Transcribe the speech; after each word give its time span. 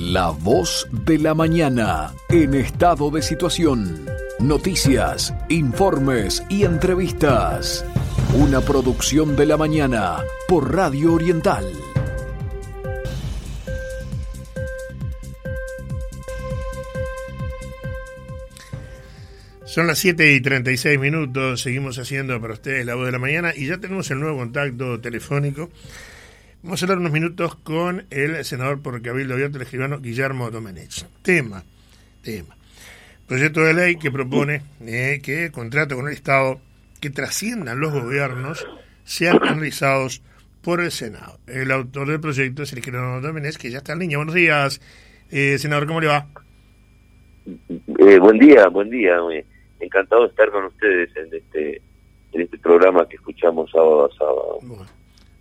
La 0.00 0.28
voz 0.28 0.86
de 0.92 1.18
la 1.18 1.34
mañana 1.34 2.14
en 2.28 2.54
estado 2.54 3.10
de 3.10 3.20
situación. 3.20 4.06
Noticias, 4.38 5.34
informes 5.48 6.40
y 6.48 6.62
entrevistas. 6.62 7.84
Una 8.32 8.60
producción 8.60 9.34
de 9.34 9.46
la 9.46 9.56
mañana 9.56 10.18
por 10.46 10.72
Radio 10.72 11.14
Oriental. 11.14 11.64
Son 19.64 19.88
las 19.88 19.98
7 19.98 20.32
y 20.32 20.40
36 20.40 20.96
minutos, 21.00 21.60
seguimos 21.60 21.98
haciendo 21.98 22.40
para 22.40 22.54
ustedes 22.54 22.86
la 22.86 22.94
voz 22.94 23.06
de 23.06 23.12
la 23.12 23.18
mañana 23.18 23.52
y 23.54 23.66
ya 23.66 23.78
tenemos 23.78 24.08
el 24.12 24.20
nuevo 24.20 24.38
contacto 24.38 25.00
telefónico. 25.00 25.70
Vamos 26.60 26.82
a 26.82 26.86
hablar 26.86 26.98
unos 26.98 27.12
minutos 27.12 27.54
con 27.54 28.04
el 28.10 28.44
senador 28.44 28.82
por 28.82 29.00
Cabildo 29.00 29.34
Abierto, 29.34 29.58
el 29.58 29.62
escribano 29.62 30.00
Guillermo 30.00 30.50
Domenech. 30.50 31.06
Tema, 31.22 31.62
tema. 32.20 32.56
Proyecto 33.28 33.60
de 33.60 33.74
ley 33.74 33.96
que 33.96 34.10
propone 34.10 34.62
eh, 34.80 35.20
que 35.22 35.52
contrato 35.52 35.94
con 35.94 36.08
el 36.08 36.14
Estado 36.14 36.58
que 37.00 37.10
trasciendan 37.10 37.78
los 37.78 37.92
gobiernos 37.92 38.66
sean 39.04 39.38
analizados 39.40 40.20
por 40.60 40.80
el 40.80 40.90
Senado. 40.90 41.38
El 41.46 41.70
autor 41.70 42.08
del 42.08 42.20
proyecto 42.20 42.64
es 42.64 42.72
el 42.72 42.78
escribano 42.78 43.20
Domenech, 43.20 43.56
que 43.56 43.70
ya 43.70 43.78
está 43.78 43.92
en 43.92 44.00
línea. 44.00 44.18
Buenos 44.18 44.34
días, 44.34 44.80
eh, 45.30 45.58
senador, 45.58 45.86
¿cómo 45.86 46.00
le 46.00 46.08
va? 46.08 46.26
Eh, 47.46 48.18
buen 48.18 48.36
día, 48.36 48.66
buen 48.66 48.90
día 48.90 49.16
encantado 49.78 50.22
de 50.22 50.28
estar 50.28 50.50
con 50.50 50.64
ustedes 50.64 51.08
en 51.16 51.32
este 51.32 51.82
en 52.32 52.40
este 52.40 52.58
programa 52.58 53.08
que 53.08 53.14
escuchamos 53.14 53.70
sábado 53.70 54.06
a 54.06 54.16
sábado. 54.16 54.88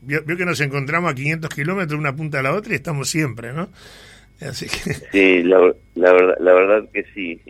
Vio, 0.07 0.23
que 0.25 0.45
nos 0.45 0.61
encontramos 0.61 1.11
a 1.11 1.15
500 1.15 1.53
kilómetros 1.53 1.89
de 1.89 1.95
una 1.97 2.15
punta 2.15 2.39
a 2.39 2.41
la 2.41 2.53
otra 2.53 2.71
y 2.71 2.77
estamos 2.77 3.09
siempre, 3.09 3.51
¿no? 3.51 3.67
Así 4.39 4.67
que... 4.67 4.93
Sí, 5.11 5.43
la, 5.43 5.59
verdad, 5.59 6.37
la 6.39 6.53
verdad 6.53 6.89
que 6.93 7.03
sí. 7.13 7.41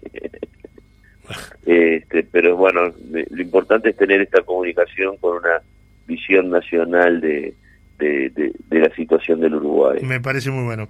este, 1.67 2.23
pero 2.23 2.58
bueno, 2.58 2.91
lo 3.11 3.41
importante 3.41 3.91
es 3.91 3.95
tener 3.95 4.22
esta 4.22 4.41
comunicación 4.41 5.17
con 5.17 5.38
una 5.38 5.61
visión 6.08 6.50
nacional 6.50 7.22
de, 7.22 7.53
de, 8.00 8.31
de, 8.69 8.80
la 8.80 8.94
situación 8.95 9.39
del 9.39 9.53
Uruguay. 9.53 10.00
Me 10.02 10.19
parece 10.19 10.50
muy 10.50 10.63
bueno. 10.63 10.89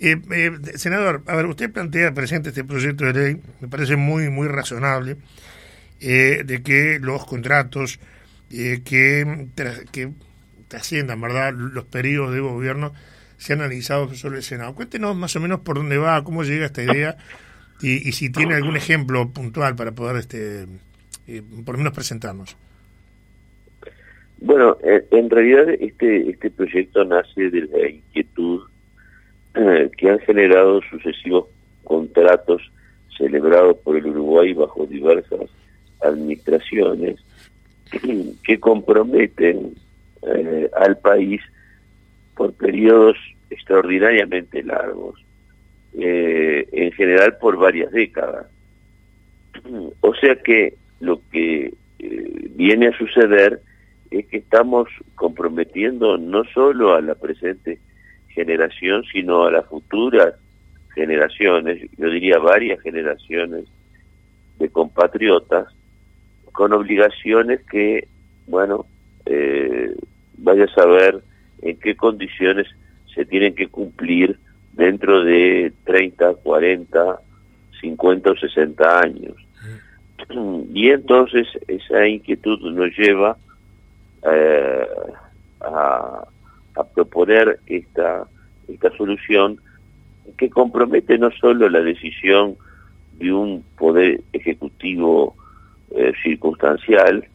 Eh, 0.00 0.16
eh, 0.32 0.50
senador, 0.74 1.22
a 1.26 1.36
ver, 1.36 1.46
usted 1.46 1.72
plantea 1.72 2.12
presente 2.12 2.48
este 2.48 2.64
proyecto 2.64 3.04
de 3.04 3.12
ley, 3.12 3.40
me 3.60 3.68
parece 3.68 3.94
muy, 3.94 4.30
muy 4.30 4.48
razonable, 4.48 5.16
eh, 6.00 6.42
de 6.44 6.62
que 6.64 6.98
los 7.00 7.24
contratos 7.24 8.00
que, 8.50 8.82
que 9.92 10.10
trasciendan, 10.74 11.20
¿verdad?, 11.20 11.54
los 11.54 11.84
periodos 11.84 12.34
de 12.34 12.40
gobierno 12.40 12.92
sean 13.36 13.60
analizados 13.60 14.18
sobre 14.18 14.38
el 14.38 14.42
Senado. 14.42 14.74
Cuéntenos 14.74 15.14
más 15.14 15.36
o 15.36 15.40
menos 15.40 15.60
por 15.60 15.76
dónde 15.76 15.98
va, 15.98 16.24
cómo 16.24 16.42
llega 16.42 16.66
esta 16.66 16.82
idea 16.82 17.16
y, 17.80 18.10
si 18.10 18.30
tiene 18.30 18.54
algún 18.54 18.76
ejemplo 18.76 19.28
puntual 19.30 19.76
para 19.76 19.92
poder, 19.92 20.16
este 20.16 20.66
por 21.64 21.74
lo 21.74 21.78
menos, 21.78 21.92
presentarnos. 21.92 22.56
Bueno, 24.38 24.76
en 24.82 25.30
realidad 25.30 25.70
este, 25.80 26.30
este 26.30 26.50
proyecto 26.50 27.04
nace 27.04 27.50
de 27.50 27.62
la 27.62 27.88
inquietud 27.88 28.62
eh, 29.54 29.90
que 29.96 30.10
han 30.10 30.18
generado 30.20 30.80
sucesivos 30.90 31.46
contratos 31.84 32.62
celebrados 33.16 33.76
por 33.78 33.96
el 33.96 34.06
Uruguay 34.06 34.52
bajo 34.54 34.86
diversas 34.86 35.48
administraciones 36.02 37.20
que 38.42 38.58
comprometen 38.58 39.74
eh, 40.26 40.70
al 40.76 40.98
país 40.98 41.40
por 42.36 42.52
periodos 42.54 43.16
extraordinariamente 43.50 44.62
largos, 44.62 45.24
eh, 45.98 46.66
en 46.72 46.92
general 46.92 47.36
por 47.38 47.56
varias 47.56 47.92
décadas. 47.92 48.46
O 50.00 50.14
sea 50.14 50.36
que 50.36 50.74
lo 51.00 51.20
que 51.30 51.72
viene 52.56 52.88
a 52.88 52.98
suceder 52.98 53.60
es 54.10 54.26
que 54.26 54.38
estamos 54.38 54.88
comprometiendo 55.14 56.18
no 56.18 56.44
solo 56.52 56.94
a 56.94 57.00
la 57.00 57.14
presente 57.14 57.78
generación, 58.28 59.04
sino 59.12 59.44
a 59.44 59.52
las 59.52 59.66
futuras 59.66 60.34
generaciones, 60.94 61.90
yo 61.96 62.10
diría 62.10 62.38
varias 62.38 62.80
generaciones 62.80 63.64
de 64.58 64.68
compatriotas, 64.68 65.66
con 66.52 66.72
obligaciones 66.72 67.60
que, 67.68 68.06
bueno, 68.46 68.86
eh, 69.26 69.92
vaya 70.38 70.64
a 70.64 70.74
saber 70.74 71.22
en 71.62 71.76
qué 71.78 71.96
condiciones 71.96 72.66
se 73.14 73.24
tienen 73.24 73.54
que 73.54 73.68
cumplir 73.68 74.38
dentro 74.72 75.24
de 75.24 75.72
30, 75.84 76.34
40, 76.34 77.20
50 77.80 78.30
o 78.30 78.36
60 78.36 79.00
años. 79.00 79.34
Y 80.72 80.90
entonces 80.90 81.46
esa 81.68 82.06
inquietud 82.06 82.58
nos 82.72 82.96
lleva 82.96 83.36
eh, 84.30 84.86
a, 85.60 86.24
proponer 86.94 87.60
esta, 87.66 88.24
esta 88.68 88.96
solución 88.96 89.60
que 90.36 90.50
compromete 90.50 91.18
no 91.18 91.30
solo 91.32 91.68
la 91.68 91.80
decisión 91.80 92.56
de 93.18 93.32
un 93.32 93.64
poder 93.78 94.20
ejecutivo 94.32 95.36
eh, 95.90 96.12
circunstancial, 96.22 97.26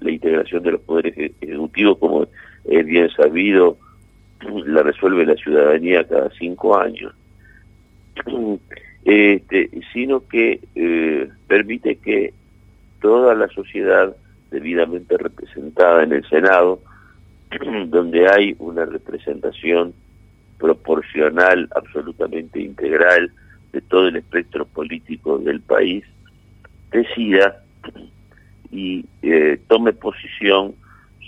la 0.00 0.10
integración 0.10 0.62
de 0.62 0.72
los 0.72 0.80
poderes 0.80 1.14
ejecutivos, 1.40 1.98
como 1.98 2.26
es 2.64 2.86
bien 2.86 3.10
sabido, 3.10 3.76
la 4.66 4.82
resuelve 4.82 5.26
la 5.26 5.36
ciudadanía 5.36 6.06
cada 6.06 6.30
cinco 6.30 6.78
años, 6.78 7.14
este, 9.04 9.70
sino 9.92 10.26
que 10.26 10.60
eh, 10.74 11.28
permite 11.46 11.96
que 11.96 12.32
toda 13.00 13.34
la 13.34 13.48
sociedad 13.48 14.14
debidamente 14.50 15.16
representada 15.16 16.02
en 16.02 16.12
el 16.12 16.28
Senado 16.28 16.80
donde 17.86 18.28
hay 18.28 18.54
una 18.58 18.84
representación 18.84 19.92
proporcional 20.58 21.68
absolutamente 21.74 22.60
integral 22.60 23.32
de 23.72 23.80
todo 23.80 24.08
el 24.08 24.16
espectro 24.16 24.66
político 24.66 25.38
del 25.38 25.60
país, 25.60 26.04
decida 26.90 27.62
y 28.70 29.04
eh, 29.22 29.60
tome 29.68 29.92
posición 29.92 30.74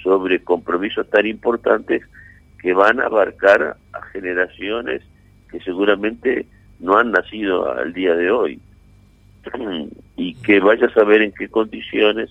sobre 0.02 0.42
compromisos 0.42 1.08
tan 1.10 1.26
importantes 1.26 2.02
que 2.60 2.72
van 2.72 3.00
a 3.00 3.06
abarcar 3.06 3.76
a 3.92 4.02
generaciones 4.12 5.02
que 5.50 5.60
seguramente 5.60 6.46
no 6.80 6.96
han 6.98 7.12
nacido 7.12 7.72
al 7.72 7.92
día 7.92 8.14
de 8.14 8.30
hoy 8.30 8.60
y 10.16 10.34
que 10.34 10.60
vaya 10.60 10.86
a 10.86 10.94
saber 10.94 11.22
en 11.22 11.32
qué 11.32 11.48
condiciones 11.48 12.30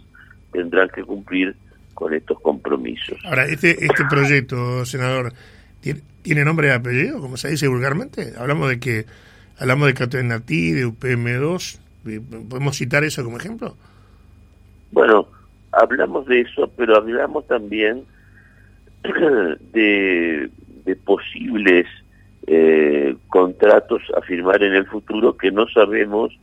tendrán 0.52 0.90
que 0.90 1.04
cumplir 1.04 1.56
con 1.94 2.14
estos 2.14 2.40
compromisos. 2.40 3.18
Ahora, 3.26 3.46
este, 3.46 3.86
este 3.86 4.06
proyecto, 4.10 4.86
senador, 4.86 5.34
¿tiene, 5.82 6.44
nombre 6.44 6.70
y 6.70 6.72
apellido, 6.72 7.20
como 7.22 7.38
se 7.38 7.50
dice 7.50 7.68
vulgarmente? 7.68 8.34
Hablamos 8.38 8.70
de 8.70 8.80
que 8.80 9.06
hablamos 9.60 9.88
de 9.88 9.94
Catenatí, 9.94 10.72
de 10.72 10.88
UPM2, 10.88 11.80
¿podemos 12.50 12.78
citar 12.78 13.04
eso 13.04 13.24
como 13.24 13.38
ejemplo? 13.38 13.78
Bueno, 14.92 15.28
hablamos 15.72 16.26
de 16.26 16.42
eso, 16.42 16.70
pero 16.76 16.98
hablamos 16.98 17.48
también 17.48 18.04
de, 19.74 20.50
posibles 21.06 21.88
eh, 22.48 23.16
contratos 23.28 24.02
a 24.16 24.22
firmar 24.22 24.62
en 24.64 24.74
el 24.74 24.86
futuro 24.86 25.38
que 25.38 25.52
no 25.52 25.68
sabemos 25.70 26.38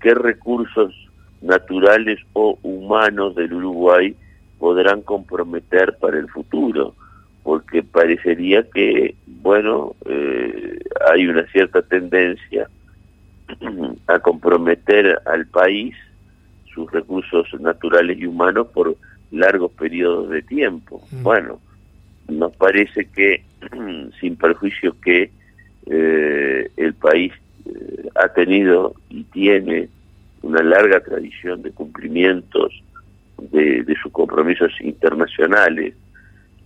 qué 0.00 0.14
recursos 0.14 0.94
naturales 1.40 2.20
o 2.34 2.58
humanos 2.62 3.34
del 3.34 3.54
Uruguay 3.54 4.14
podrán 4.58 5.02
comprometer 5.02 5.96
para 5.98 6.18
el 6.18 6.28
futuro, 6.28 6.94
porque 7.42 7.82
parecería 7.82 8.62
que, 8.70 9.14
bueno, 9.26 9.94
eh, 10.06 10.78
hay 11.10 11.26
una 11.26 11.46
cierta 11.46 11.82
tendencia 11.82 12.68
a 14.06 14.18
comprometer 14.18 15.18
al 15.26 15.46
país 15.46 15.94
sus 16.74 16.90
recursos 16.90 17.46
naturales 17.60 18.18
y 18.18 18.26
humanos 18.26 18.68
por 18.74 18.96
largos 19.30 19.72
periodos 19.72 20.30
de 20.30 20.42
tiempo. 20.42 21.02
Mm. 21.10 21.22
Bueno, 21.22 21.60
nos 22.28 22.54
parece 22.56 23.06
que, 23.06 23.42
sin 24.20 24.36
perjuicio 24.36 24.96
que 25.00 25.30
eh, 25.86 26.70
el 26.76 26.94
país 26.94 27.32
eh, 27.66 28.08
ha 28.14 28.28
tenido 28.28 28.94
y 29.08 29.24
tiene 29.24 29.88
una 30.42 30.62
larga 30.62 31.00
tradición 31.00 31.62
de 31.62 31.70
cumplimientos 31.72 32.82
de, 33.38 33.94
sus 34.02 34.12
compromisos 34.12 34.72
internacionales 34.80 35.94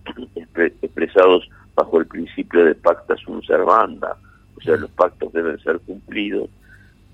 expresados 0.81 1.49
bajo 1.75 1.99
el 1.99 2.07
principio 2.07 2.65
de 2.65 2.75
pacta 2.75 3.15
sunt 3.15 3.45
servanda, 3.45 4.17
o 4.57 4.61
sea, 4.61 4.75
los 4.75 4.91
pactos 4.91 5.31
deben 5.31 5.57
ser 5.59 5.79
cumplidos, 5.79 6.49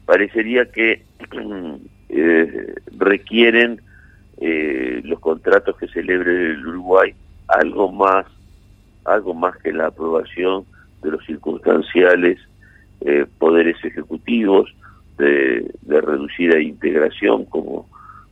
parecería 0.06 0.66
que 0.72 1.04
eh, 2.10 2.76
requieren 2.98 3.82
eh, 4.38 5.02
los 5.04 5.20
contratos 5.20 5.78
que 5.78 5.88
celebre 5.88 6.52
el 6.52 6.68
Uruguay 6.68 7.14
algo 7.48 7.92
más, 7.92 8.26
algo 9.06 9.34
más 9.34 9.56
que 9.58 9.72
la 9.72 9.88
aprobación 9.88 10.66
de 11.02 11.12
los 11.12 11.26
circunstanciales 11.26 12.40
eh, 13.02 13.26
poderes 13.38 13.78
ejecutivos, 13.84 14.74
de, 15.18 15.72
reducida 15.88 16.60
integración 16.60 17.46
como, 17.46 17.88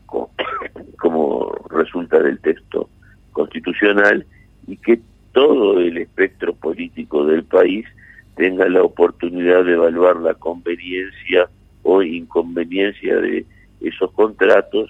como 1.00 1.52
resulta 1.70 2.20
del 2.20 2.40
texto 2.40 2.90
constitucional 3.32 4.26
y 4.68 4.78
que 4.78 5.00
todo 5.32 5.80
el 5.80 5.98
espectro 5.98 6.54
político 6.54 7.26
del 7.26 7.44
país 7.44 7.86
tenga 8.36 8.68
la 8.68 8.84
oportunidad 8.84 9.64
de 9.64 9.74
evaluar 9.74 10.18
la 10.18 10.34
conveniencia 10.34 11.50
o 11.84 12.02
inconveniencia 12.02 13.18
de 13.18 13.46
esos 13.84 14.12
contratos 14.12 14.90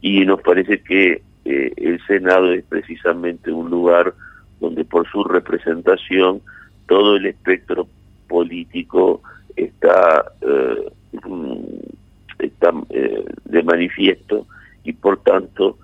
y 0.00 0.24
nos 0.24 0.40
parece 0.42 0.80
que 0.82 1.22
eh, 1.44 1.72
el 1.76 2.00
Senado 2.06 2.52
es 2.52 2.64
precisamente 2.64 3.50
un 3.50 3.70
lugar 3.70 4.14
donde 4.60 4.84
por 4.84 5.10
su 5.10 5.24
representación 5.24 6.40
todo 6.86 7.16
el 7.16 7.26
espectro 7.26 7.88
político 8.28 9.22
está, 9.56 10.24
eh, 10.40 10.92
está 12.38 12.72
eh, 12.90 13.24
de 13.44 13.62
manifiesto 13.62 14.46
y 14.84 14.92
por 14.92 15.20
tanto 15.22 15.78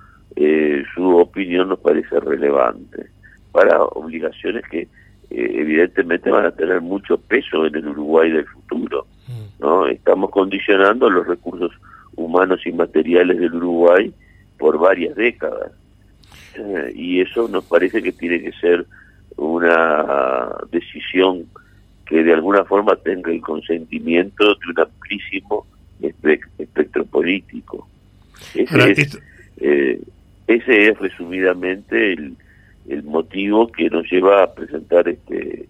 su 0.95 1.17
opinión 1.17 1.71
nos 1.71 1.81
parece 1.81 2.21
relevante 2.21 3.07
para 3.51 3.83
obligaciones 3.83 4.63
que 4.71 4.87
evidentemente 5.31 6.31
van 6.31 6.47
a 6.47 6.53
tener 6.53 6.81
mucho 6.81 7.19
peso 7.19 7.67
en 7.67 7.75
el 7.75 7.89
Uruguay 7.89 8.31
del 8.31 8.47
futuro. 8.47 9.05
¿No? 9.61 9.87
Estamos 9.87 10.31
condicionando 10.31 11.11
los 11.11 11.27
recursos 11.27 11.73
humanos 12.17 12.61
y 12.67 12.73
materiales 12.73 13.39
del 13.39 13.55
Uruguay 13.55 14.13
por 14.59 14.79
varias 14.79 15.15
décadas. 15.17 15.73
Eh, 16.55 16.93
y 16.95 17.21
eso 17.21 17.49
nos 17.49 17.65
parece 17.65 18.03
que 18.03 18.13
tiene 18.13 18.41
que 18.41 18.53
ser 18.53 18.87
una 19.37 20.57
decisión 20.71 21.47
que 22.07 22.25
de 22.25 22.33
alguna 22.33 22.65
forma 22.65 22.97
tenga 22.97 23.31
el 23.31 23.41
consentimiento 23.41 24.45
de 24.45 24.71
un 24.71 24.81
amplísimo 24.81 25.67
espectro 26.59 27.05
político. 27.05 27.87
Ese, 28.55 28.91
es, 28.93 29.19
eh, 29.59 30.01
ese 30.47 30.89
es 30.89 30.99
resumidamente 30.99 32.13
el, 32.13 32.37
el 32.89 33.03
motivo 33.05 33.69
que 33.69 33.91
nos 33.91 34.11
lleva 34.11 34.43
a 34.43 34.55
presentar 34.55 35.09
este 35.09 35.69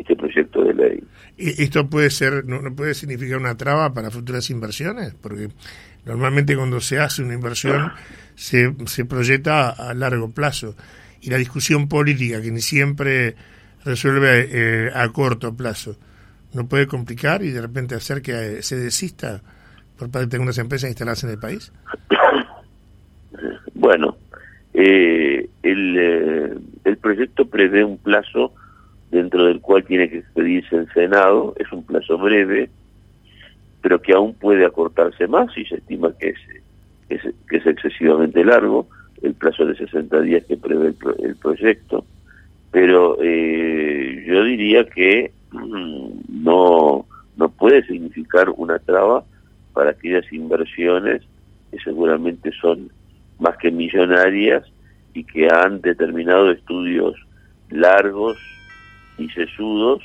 este 0.00 0.16
proyecto 0.16 0.64
de 0.64 0.74
ley. 0.74 1.04
¿Esto 1.36 1.88
puede 1.88 2.10
ser, 2.10 2.44
no, 2.44 2.60
puede 2.74 2.94
significar 2.94 3.38
una 3.38 3.56
traba 3.56 3.92
para 3.92 4.10
futuras 4.10 4.50
inversiones? 4.50 5.14
Porque 5.14 5.48
normalmente 6.04 6.56
cuando 6.56 6.80
se 6.80 6.98
hace 6.98 7.22
una 7.22 7.34
inversión 7.34 7.92
se, 8.34 8.74
se 8.86 9.04
proyecta 9.04 9.70
a, 9.70 9.94
largo 9.94 10.30
plazo 10.30 10.74
y 11.20 11.30
la 11.30 11.36
discusión 11.36 11.88
política 11.88 12.40
que 12.42 12.50
ni 12.50 12.60
siempre 12.60 13.34
resuelve 13.84 14.48
eh, 14.50 14.90
a 14.94 15.08
corto 15.10 15.56
plazo 15.56 15.96
no 16.54 16.66
puede 16.66 16.86
complicar 16.86 17.42
y 17.42 17.50
de 17.50 17.60
repente 17.60 17.94
hacer 17.94 18.22
que 18.22 18.62
se 18.62 18.76
desista 18.76 19.40
por 19.98 20.10
parte 20.10 20.28
de 20.28 20.36
algunas 20.36 20.58
empresas 20.58 20.88
instalarse 20.88 21.26
en 21.26 21.32
el 21.32 21.38
país. 21.38 21.72
Bueno, 23.74 24.16
eh, 24.74 25.48
el, 25.62 25.96
eh, 25.96 26.54
el 26.84 26.96
proyecto 26.96 27.48
prevé 27.48 27.84
un 27.84 27.96
plazo 27.96 28.52
dentro 29.10 29.46
del 29.46 29.60
cual 29.60 29.84
tiene 29.84 30.08
que 30.08 30.18
expedirse 30.18 30.76
el 30.76 30.92
Senado, 30.92 31.54
es 31.58 31.70
un 31.72 31.84
plazo 31.84 32.18
breve, 32.18 32.68
pero 33.80 34.00
que 34.02 34.12
aún 34.12 34.34
puede 34.34 34.64
acortarse 34.64 35.26
más 35.26 35.56
y 35.56 35.64
se 35.64 35.76
estima 35.76 36.12
que 36.18 36.34
es, 37.08 37.22
que 37.48 37.56
es 37.56 37.66
excesivamente 37.66 38.44
largo, 38.44 38.86
el 39.22 39.34
plazo 39.34 39.64
de 39.64 39.76
60 39.76 40.20
días 40.20 40.44
que 40.44 40.56
prevé 40.56 40.94
el, 41.20 41.36
proyecto, 41.36 42.04
pero 42.70 43.16
eh, 43.20 44.24
yo 44.26 44.44
diría 44.44 44.84
que 44.84 45.32
mm, 45.52 46.42
no, 46.44 47.06
no 47.36 47.48
puede 47.48 47.84
significar 47.86 48.50
una 48.56 48.78
traba 48.78 49.24
para 49.72 49.90
aquellas 49.90 50.30
inversiones 50.32 51.22
que 51.70 51.78
seguramente 51.80 52.52
son 52.60 52.90
más 53.38 53.56
que 53.56 53.70
millonarias 53.70 54.64
y 55.14 55.24
que 55.24 55.48
han 55.48 55.80
determinado 55.80 56.50
estudios 56.50 57.14
largos 57.70 58.36
y 59.18 59.28
sesudos 59.30 60.02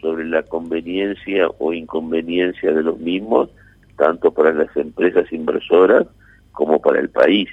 sobre 0.00 0.26
la 0.26 0.42
conveniencia 0.42 1.48
o 1.58 1.72
inconveniencia 1.72 2.72
de 2.72 2.82
los 2.82 2.98
mismos, 2.98 3.50
tanto 3.96 4.32
para 4.32 4.52
las 4.52 4.74
empresas 4.76 5.32
inversoras 5.32 6.06
como 6.52 6.80
para 6.80 7.00
el 7.00 7.08
país. 7.10 7.48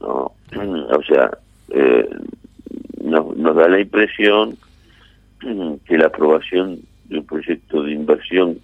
¿no? 0.00 0.32
O 0.52 1.02
sea, 1.08 1.30
eh, 1.70 2.08
nos, 3.02 3.36
nos 3.36 3.56
da 3.56 3.68
la 3.68 3.80
impresión 3.80 4.56
que 5.84 5.98
la 5.98 6.06
aprobación 6.06 6.80
de 7.04 7.18
un 7.18 7.26
proyecto 7.26 7.82
de 7.82 7.92
inversión 7.92 8.58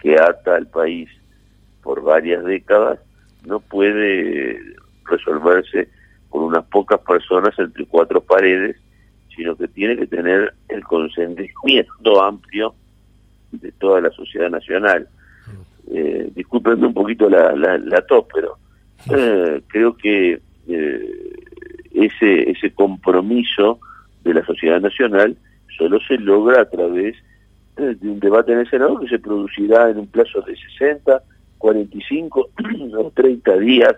que 0.00 0.16
ata 0.16 0.56
al 0.56 0.66
país 0.66 1.08
por 1.82 2.02
varias 2.02 2.44
décadas 2.44 2.98
no 3.44 3.60
puede 3.60 4.60
resolverse 5.04 5.88
con 6.28 6.42
unas 6.42 6.64
pocas 6.64 7.00
personas 7.00 7.56
entre 7.58 7.86
cuatro 7.86 8.20
paredes 8.20 8.76
sino 9.36 9.54
que 9.54 9.68
tiene 9.68 9.96
que 9.96 10.06
tener 10.06 10.54
el 10.68 10.82
consentimiento 10.82 12.22
amplio 12.22 12.74
de 13.52 13.70
toda 13.72 14.00
la 14.00 14.10
sociedad 14.10 14.50
nacional. 14.50 15.08
Eh, 15.92 16.30
discúlpenme 16.34 16.86
un 16.86 16.94
poquito 16.94 17.28
la, 17.30 17.54
la, 17.54 18.00
tos, 18.02 18.24
pero 18.34 18.56
eh, 19.14 19.62
creo 19.68 19.96
que 19.96 20.40
eh, 20.68 21.36
ese, 21.94 22.50
ese 22.50 22.72
compromiso 22.72 23.78
de 24.24 24.34
la 24.34 24.44
sociedad 24.44 24.80
nacional 24.80 25.36
solo 25.76 26.00
se 26.00 26.18
logra 26.18 26.62
a 26.62 26.68
través 26.68 27.14
eh, 27.76 27.94
de 28.00 28.08
un 28.08 28.18
debate 28.18 28.52
en 28.52 28.60
el 28.60 28.70
Senado 28.70 28.98
que 28.98 29.08
se 29.08 29.18
producirá 29.18 29.90
en 29.90 29.98
un 29.98 30.06
plazo 30.06 30.40
de 30.40 30.56
60, 30.56 31.22
45 31.58 32.48
o 32.98 33.10
30 33.14 33.56
días, 33.58 33.94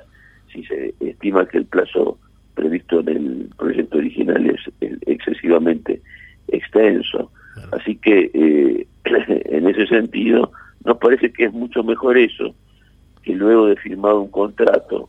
si 0.52 0.64
se 0.64 0.94
estima 1.00 1.46
que 1.46 1.58
el 1.58 1.67
plazo 1.67 2.19
previsto 2.58 3.00
en 3.00 3.08
el 3.08 3.50
proyecto 3.56 3.99
original 3.99 4.44
es, 4.50 4.60
excesivamente 5.06 6.02
extenso. 6.49 7.31
Así 7.70 7.96
que 7.96 8.31
eh, 8.34 8.87
en 9.05 9.69
ese 9.69 9.87
sentido 9.87 10.50
nos 10.84 10.99
parece 10.99 11.32
que 11.32 11.44
es 11.44 11.52
mucho 11.52 11.84
mejor 11.84 12.19
eso, 12.19 12.55
que 13.22 13.34
luego 13.34 13.66
de 13.66 13.76
firmado 13.76 14.20
un 14.20 14.31
contrato 14.31 15.08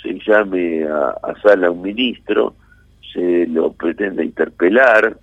se 0.00 0.18
llame 0.24 0.84
a, 0.84 1.34
sala 1.42 1.66
a 1.66 1.70
un 1.70 1.82
ministro, 1.82 2.54
se 3.12 3.46
lo 3.46 3.72
pretenda 3.72 4.22
interpelar 4.22 5.16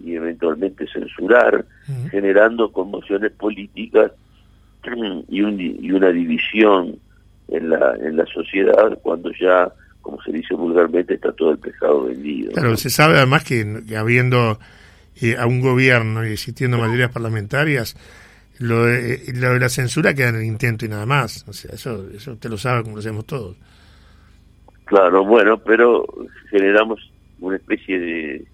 y 0.00 0.14
eventualmente 0.14 0.86
censurar, 0.92 1.64
generando 2.10 2.70
conmociones 2.70 3.32
políticas 3.32 4.12
y, 5.28 5.40
un, 5.40 5.58
y 5.60 5.90
una 5.90 6.10
división 6.10 6.96
en 7.48 7.70
la, 7.70 7.94
en 7.96 8.16
la 8.16 8.26
sociedad 8.26 8.98
cuando 9.02 9.30
ya 9.40 9.72
como 10.04 10.22
se 10.22 10.30
dice 10.30 10.54
vulgarmente, 10.54 11.14
está 11.14 11.32
todo 11.32 11.52
el 11.52 11.58
pescado 11.58 12.04
vendido. 12.04 12.52
Claro, 12.52 12.76
se 12.76 12.90
sabe 12.90 13.16
además 13.16 13.42
que, 13.42 13.82
habiendo 13.96 14.58
eh, 15.20 15.34
a 15.38 15.46
un 15.46 15.60
gobierno 15.60 16.26
y 16.26 16.32
existiendo 16.32 16.76
mayorías 16.76 17.10
parlamentarias, 17.10 17.96
lo 18.58 18.84
de, 18.84 19.22
lo 19.34 19.54
de, 19.54 19.60
la 19.60 19.70
censura 19.70 20.12
queda 20.12 20.28
en 20.28 20.36
el 20.36 20.44
intento 20.44 20.84
y 20.84 20.88
nada 20.88 21.06
más. 21.06 21.46
O 21.48 21.54
sea, 21.54 21.74
eso, 21.74 22.06
eso 22.14 22.32
usted 22.32 22.50
lo 22.50 22.58
sabe 22.58 22.82
como 22.82 22.96
lo 22.96 23.02
sabemos 23.02 23.26
todos. 23.26 23.56
Claro, 24.84 25.24
bueno, 25.24 25.56
pero 25.56 26.04
generamos 26.50 27.10
una 27.40 27.56
especie 27.56 27.98
de, 27.98 28.44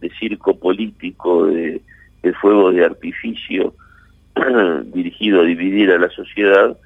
de 0.00 0.10
circo 0.20 0.58
político, 0.58 1.46
de, 1.46 1.80
de 2.22 2.32
fuego 2.34 2.70
de 2.70 2.84
artificio 2.84 3.74
dirigido 4.92 5.40
a 5.40 5.44
dividir 5.44 5.90
a 5.90 5.98
la 5.98 6.10
sociedad, 6.10 6.76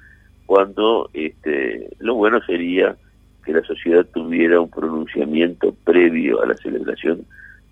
cuando 0.47 1.11
este, 1.12 1.88
lo 1.99 2.14
bueno 2.14 2.41
sería 2.45 2.97
que 3.44 3.52
la 3.52 3.62
sociedad 3.62 4.06
tuviera 4.06 4.61
un 4.61 4.70
pronunciamiento 4.70 5.75
previo 5.84 6.42
a 6.42 6.46
la 6.46 6.54
celebración 6.54 7.25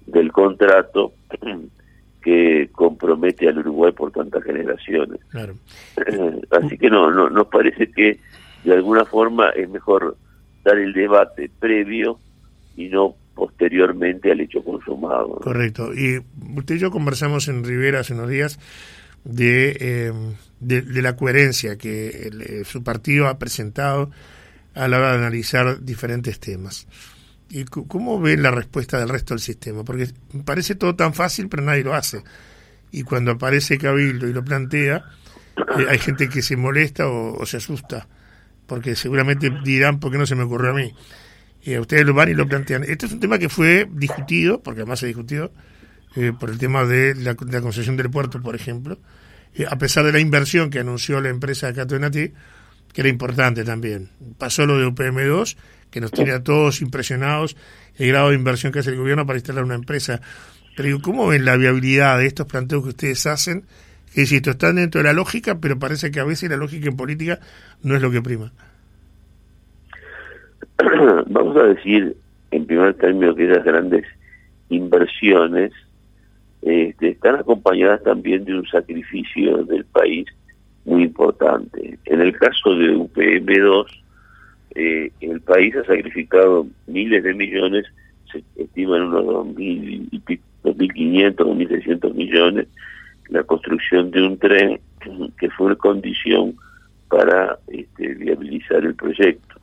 del 0.07 0.33
contrato 0.33 1.13
que 2.23 2.69
compromete 2.73 3.49
al 3.49 3.59
Uruguay 3.59 3.93
por 3.93 4.13
tantas 4.13 4.45
generaciones. 4.45 5.21
Así 6.51 6.79
que 6.79 6.91
no, 6.91 7.11
no, 7.11 7.31
nos 7.31 7.47
parece 7.47 7.91
que 7.91 8.19
de 8.65 8.75
alguna 8.75 9.05
forma 9.05 9.51
es 9.51 9.69
mejor 9.71 10.17
dar 10.65 10.79
el 10.79 10.93
debate 10.93 11.51
previo 11.59 12.19
y 12.77 12.89
no 12.89 13.15
posteriormente 13.35 14.31
al 14.31 14.41
hecho 14.41 14.63
consumado. 14.63 15.37
Correcto. 15.37 15.95
Y 15.95 16.19
usted 16.57 16.75
y 16.75 16.79
yo 16.79 16.91
conversamos 16.91 17.49
en 17.49 17.65
Rivera 17.65 18.01
hace 18.01 18.13
unos 18.13 18.29
días 18.29 18.59
de, 19.25 19.77
eh, 19.81 20.13
de, 20.61 21.03
la 21.03 21.17
coherencia 21.17 21.77
que 21.77 22.09
eh, 22.09 22.65
su 22.65 22.83
partido 22.83 23.29
ha 23.29 23.39
presentado 23.39 24.11
a 24.75 24.89
la 24.89 24.99
hora 24.99 25.13
de 25.13 25.19
analizar 25.19 25.81
diferentes 25.83 26.39
temas. 26.41 26.87
¿Y 27.51 27.65
cómo 27.65 28.21
ve 28.21 28.37
la 28.37 28.53
respuesta 28.53 28.99
del 28.99 29.09
resto 29.09 29.35
del 29.35 29.41
sistema? 29.41 29.85
Porque 29.85 30.09
parece 30.45 30.77
todo 30.77 30.95
tan 30.95 31.15
fácil, 31.15 31.49
pero 31.49 31.65
nadie 31.65 31.83
lo 31.83 31.95
hace. 31.95 32.23
Y 32.93 33.03
cuando 33.03 33.33
aparece 33.33 33.77
Cabildo 33.77 34.29
y 34.29 34.33
lo 34.33 34.45
plantea, 34.45 35.05
eh, 35.57 35.87
hay 35.89 35.99
gente 35.99 36.29
que 36.29 36.43
se 36.43 36.57
molesta 36.57 37.09
o, 37.09 37.45
se 37.47 37.57
asusta, 37.57 38.07
porque 38.67 38.95
seguramente 38.95 39.51
dirán, 39.65 39.99
¿por 39.99 40.13
qué 40.13 40.19
no 40.19 40.27
se 40.27 40.37
me 40.37 40.45
ocurrió 40.45 40.71
a 40.71 40.75
mí? 40.75 40.95
A 41.75 41.81
ustedes 41.81 42.07
lo 42.07 42.15
van 42.15 42.31
y 42.31 42.35
lo 42.35 42.47
plantean. 42.47 42.85
Este 42.85 43.07
es 43.07 43.13
un 43.13 43.21
tema 43.21 43.39
que 43.39 43.49
fue 43.49 43.89
discutido, 43.91 44.63
porque 44.63 44.83
además 44.83 45.01
se 45.01 45.07
discutió, 45.07 45.53
eh, 46.17 46.33
por 46.39 46.51
el 46.51 46.59
tema 46.59 46.85
de 46.85 47.15
la, 47.15 47.35
concesión 47.35 47.97
del 47.97 48.11
puerto, 48.11 48.41
por 48.41 48.55
ejemplo, 48.55 48.99
eh, 49.55 49.67
a 49.69 49.77
pesar 49.77 50.05
de 50.05 50.13
la 50.13 50.21
inversión 50.21 50.71
que 50.71 50.79
anunció 50.79 51.21
la 51.21 51.29
empresa 51.29 51.73
Catonati, 51.73 52.33
que 52.93 53.03
era 53.03 53.09
importante 53.09 53.65
también. 53.65 54.09
Pasó 54.39 54.67
lo 54.67 54.79
de 54.79 54.87
UPM2, 54.87 55.57
que 55.91 56.01
nos 56.01 56.13
tiene 56.13 56.33
a 56.33 56.43
todos 56.43 56.83
impresionados 56.83 57.57
el 57.97 58.09
grado 58.09 58.31
de 58.31 58.37
inversión 58.37 58.73
que 58.73 58.81
hace 58.81 58.91
el 58.91 58.97
gobierno 58.97 59.27
para 59.27 59.39
instalar 59.39 59.65
una 59.65 59.75
empresa. 59.75 60.21
Pero 60.77 61.01
¿cómo 61.01 61.27
ven 61.29 61.45
la 61.45 61.57
viabilidad 61.57 62.19
de 62.19 62.27
estos 62.27 62.47
planteos 62.47 62.83
que 62.83 62.89
ustedes 62.91 63.27
hacen? 63.27 63.65
Que 64.15 64.23
esto 64.23 64.51
están 64.51 64.77
dentro 64.77 65.01
de 65.01 65.05
la 65.05 65.13
lógica, 65.13 65.59
pero 65.61 65.79
parece 65.79 66.11
que 66.11 66.21
a 66.21 66.25
veces 66.25 66.51
la 66.51 66.57
lógica 66.57 66.89
en 66.89 66.97
política 66.97 67.39
no 67.83 67.95
es 67.95 68.03
lo 68.03 68.11
que 68.11 68.23
prima. 68.23 68.53
Vamos 71.27 71.57
a 71.57 71.65
decir, 71.65 72.17
en 72.51 72.67
primer 72.67 72.95
término, 72.95 73.35
que 73.35 73.51
esas 73.51 73.65
grandes 73.65 74.05
inversiones 74.69 75.73
este, 76.63 77.11
están 77.11 77.37
acompañadas 77.37 78.03
también 78.03 78.45
de 78.45 78.55
un 78.55 78.67
sacrificio 78.67 79.65
del 79.65 79.85
país 79.87 80.27
muy 80.85 81.05
importante. 81.05 81.99
En 82.05 82.21
el 82.21 82.37
caso 82.37 82.75
de 82.75 82.97
UPM2, 82.97 83.87
eh, 84.75 85.11
el 85.21 85.41
país 85.41 85.75
ha 85.77 85.85
sacrificado 85.85 86.67
miles 86.87 87.23
de 87.25 87.35
millones, 87.35 87.87
se 88.31 88.43
estiman 88.57 89.03
unos 89.03 89.25
2.500, 89.57 90.41
2.600 91.35 92.15
millones, 92.15 92.69
la 93.29 93.43
construcción 93.43 94.11
de 94.11 94.23
un 94.23 94.39
tren 94.39 94.81
que 95.39 95.51
fue 95.51 95.77
condición 95.77 96.55
para 97.09 97.59
este, 97.69 98.15
viabilizar 98.15 98.85
el 98.85 98.95
proyecto. 98.95 99.57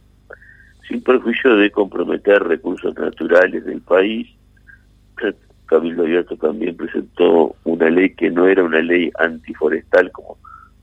Sin 0.88 1.02
perjuicio 1.02 1.56
de 1.56 1.72
comprometer 1.72 2.44
recursos 2.44 2.96
naturales 2.96 3.66
del 3.66 3.82
país, 3.82 4.28
Cabildo 5.68 6.04
Abierto 6.04 6.36
también 6.38 6.76
presentó 6.76 7.56
una 7.66 7.90
ley 7.90 8.12
que 8.12 8.32
no 8.32 8.48
era 8.48 8.64
una 8.64 8.82
ley 8.82 9.12
antiforestal 9.20 10.12
como 10.12 10.38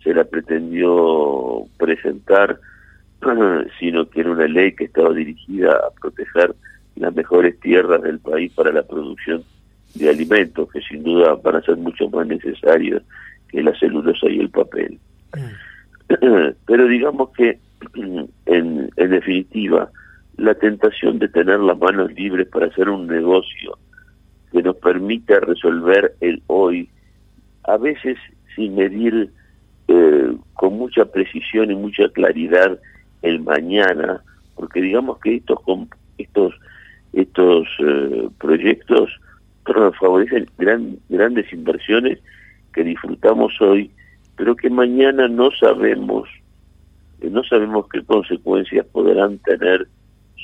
se 0.05 0.15
la 0.15 0.25
pretendió 0.25 1.65
presentar, 1.79 2.61
sino 3.81 4.09
que 4.09 4.21
era 4.21 4.31
una 4.31 4.47
ley 4.47 4.73
que 4.73 4.85
estaba 4.85 5.13
dirigida 5.15 5.73
a 5.73 5.91
proteger 6.01 6.55
las 6.97 7.15
mejores 7.15 7.59
tierras 7.61 8.03
del 8.03 8.21
país 8.21 8.53
para 8.53 8.71
la 8.71 8.83
producción 8.83 9.43
de 9.95 10.11
alimentos, 10.11 10.71
que 10.71 10.81
sin 10.83 11.03
duda 11.03 11.35
van 11.43 11.57
a 11.57 11.63
ser 11.63 11.77
mucho 11.79 12.09
más 12.11 12.27
necesarios 12.27 13.03
que 13.49 13.63
la 13.63 13.77
celulosa 13.79 14.29
y 14.29 14.41
el 14.41 14.51
papel. 14.51 14.99
Pero 16.67 16.87
digamos 16.87 17.31
que, 17.31 17.59
en, 18.47 18.91
en 18.97 19.11
definitiva, 19.11 19.91
la 20.37 20.55
tentación 20.55 21.19
de 21.19 21.29
tener 21.29 21.61
las 21.61 21.79
manos 21.79 22.13
libres 22.13 22.47
para 22.49 22.67
hacer 22.67 22.89
un 22.89 23.07
negocio 23.07 23.79
que 24.53 24.63
nos 24.63 24.77
permita 24.77 25.41
resolver 25.41 26.15
el 26.21 26.43
hoy, 26.49 26.91
a 27.65 27.79
veces 27.79 28.19
sin 28.55 28.75
medir 28.75 29.31
mucha 30.75 31.05
precisión 31.05 31.71
y 31.71 31.75
mucha 31.75 32.09
claridad 32.11 32.79
el 33.23 33.41
mañana, 33.41 34.23
porque 34.55 34.81
digamos 34.81 35.19
que 35.21 35.37
estos 35.37 35.59
estos 36.19 36.55
estos 37.13 37.67
eh, 37.79 38.29
proyectos 38.39 39.11
favorecen 39.99 40.47
gran, 40.59 40.99
grandes 41.09 41.51
inversiones 41.53 42.19
que 42.75 42.85
disfrutamos 42.85 43.59
hoy, 43.61 43.91
pero 44.37 44.57
que 44.57 44.69
mañana 44.69 45.29
no 45.29 45.51
sabemos, 45.53 46.29
eh, 47.21 47.31
no 47.31 47.43
sabemos 47.45 47.87
qué 47.89 48.03
consecuencias 48.03 48.85
podrán 48.87 49.39
tener 49.39 49.89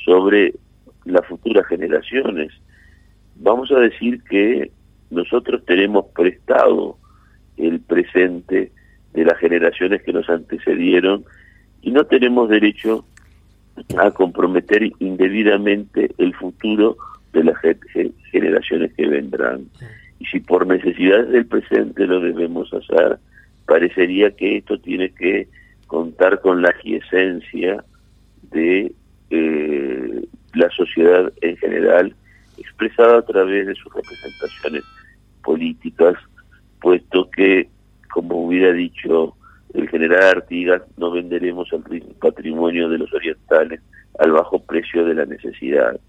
sobre 0.05 0.53
las 1.05 1.25
futuras 1.27 1.67
generaciones. 1.67 2.51
Vamos 3.35 3.71
a 3.71 3.79
decir 3.79 4.23
que 4.23 4.71
nosotros 5.09 5.63
tenemos 5.65 6.05
prestado 6.15 6.97
el 7.57 7.81
presente 7.81 8.71
de 9.13 9.25
las 9.25 9.37
generaciones 9.39 10.01
que 10.03 10.13
nos 10.13 10.29
antecedieron 10.29 11.25
y 11.81 11.91
no 11.91 12.05
tenemos 12.05 12.49
derecho 12.49 13.05
a 13.97 14.11
comprometer 14.11 14.91
indebidamente 14.99 16.11
el 16.17 16.33
futuro 16.35 16.97
de 17.33 17.43
las 17.43 17.55
generaciones 18.31 18.93
que 18.93 19.07
vendrán. 19.07 19.65
Y 20.19 20.25
si 20.25 20.39
por 20.39 20.67
necesidades 20.67 21.29
del 21.29 21.45
presente 21.45 22.05
lo 22.05 22.19
debemos 22.19 22.71
hacer, 22.73 23.17
parecería 23.65 24.31
que 24.31 24.57
esto 24.57 24.79
tiene 24.79 25.09
que 25.11 25.47
contar 25.87 26.41
con 26.41 26.61
la 26.61 26.73
quiesencia 26.73 27.83
de 28.51 28.91
eh, 29.29 30.25
la 30.53 30.69
sociedad 30.69 31.31
en 31.41 31.57
general, 31.57 32.15
expresada 32.57 33.19
a 33.19 33.25
través 33.25 33.67
de 33.67 33.75
sus 33.75 33.93
representaciones 33.93 34.83
políticas, 35.43 36.15
puesto 36.81 37.29
que 37.31 37.69
como 38.13 38.45
hubiera 38.45 38.71
dicho 38.73 39.35
el 39.73 39.89
general 39.89 40.23
Artigas, 40.23 40.81
no 40.97 41.11
venderemos 41.11 41.69
el 41.71 42.01
patrimonio 42.19 42.89
de 42.89 42.97
los 42.97 43.13
orientales 43.13 43.81
al 44.19 44.31
bajo 44.31 44.59
precio 44.59 45.05
de 45.05 45.15
la 45.15 45.25
necesidad. 45.25 45.99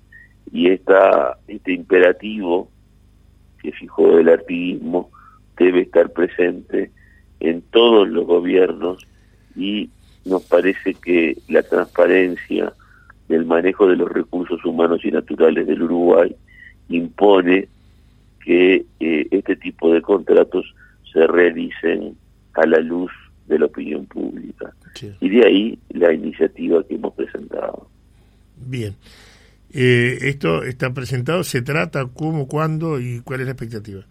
Y 0.52 0.70
esta, 0.70 1.38
este 1.46 1.72
imperativo 1.72 2.68
que 3.62 3.72
fijó 3.72 4.18
el 4.18 4.28
artiguismo 4.28 5.10
debe 5.56 5.82
estar 5.82 6.10
presente 6.10 6.90
en 7.40 7.62
todos 7.70 8.08
los 8.08 8.26
gobiernos 8.26 9.06
y 9.56 9.90
nos 10.24 10.42
parece 10.44 10.94
que 10.94 11.36
la 11.48 11.62
transparencia 11.62 12.72
del 13.28 13.44
manejo 13.44 13.86
de 13.86 13.96
los 13.96 14.10
recursos 14.10 14.64
humanos 14.64 15.04
y 15.04 15.10
naturales 15.10 15.66
del 15.66 15.82
Uruguay 15.82 16.34
impone 16.88 17.68
que 18.44 18.84
eh, 19.00 19.26
este 19.30 19.56
tipo 19.56 19.92
de 19.92 20.02
contratos 20.02 20.74
realicen 21.42 22.16
a 22.54 22.66
la 22.66 22.78
luz 22.78 23.10
de 23.46 23.58
la 23.58 23.66
opinión 23.66 24.06
pública. 24.06 24.72
Y 25.20 25.28
de 25.28 25.46
ahí 25.46 25.78
la 25.90 26.12
iniciativa 26.12 26.82
que 26.84 26.94
hemos 26.94 27.14
presentado. 27.14 27.88
Bien. 28.56 28.94
Eh, 29.72 30.18
esto 30.22 30.62
está 30.64 30.92
presentado, 30.92 31.42
¿se 31.44 31.62
trata 31.62 32.06
cómo, 32.06 32.46
cuándo 32.46 33.00
y 33.00 33.20
cuál 33.20 33.40
es 33.40 33.46
la 33.46 33.52
expectativa? 33.52 34.02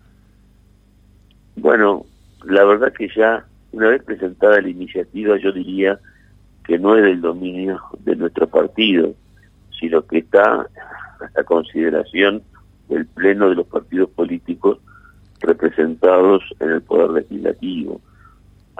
Bueno, 1.56 2.06
la 2.46 2.66
verdad 2.66 2.92
que 2.94 3.08
ya 3.16 3.46
una 3.72 3.90
vez 3.90 4.04
presentada 4.04 4.60
la 4.60 4.70
iniciativa 4.70 5.38
yo 5.38 5.52
diría 5.52 6.00
que 6.66 6.80
no 6.80 6.98
es 6.98 7.04
del 7.04 7.22
dominio 7.22 7.80
de 8.00 8.16
nuestro 8.16 8.48
partido, 8.48 9.14
sino 9.80 10.06
que 10.06 10.20
está 10.20 10.68
a 11.38 11.44
consideración 11.44 12.42
del 12.90 13.06
pleno 13.06 13.50
de 13.50 13.56
los 13.56 13.68
partidos 13.68 14.10
políticos 14.10 14.80
representados 15.42 16.44
en 16.60 16.72
el 16.72 16.82
poder 16.82 17.12
legislativo. 17.12 18.02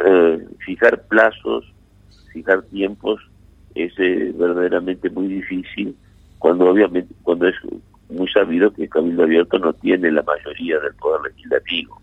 Eh, 0.06 0.48
fijar 0.66 1.04
plazos, 1.04 1.66
fijar 2.32 2.62
tiempos 2.64 3.22
es 3.76 3.94
eh, 4.00 4.34
verdaderamente 4.36 5.10
muy 5.10 5.28
difícil 5.28 5.96
cuando 6.40 6.70
obviamente 6.70 7.14
cuando 7.24 7.48
es 7.48 7.56
muy 8.10 8.28
sabido 8.30 8.74
que 8.74 8.84
el 8.84 8.90
Cabildo 8.90 9.24
Abierto 9.24 9.60
no 9.60 9.74
tiene 9.74 10.12
la 10.12 10.24
mayoría 10.24 10.80
del 10.80 10.94
poder 10.96 11.22
legislativo. 11.32 12.02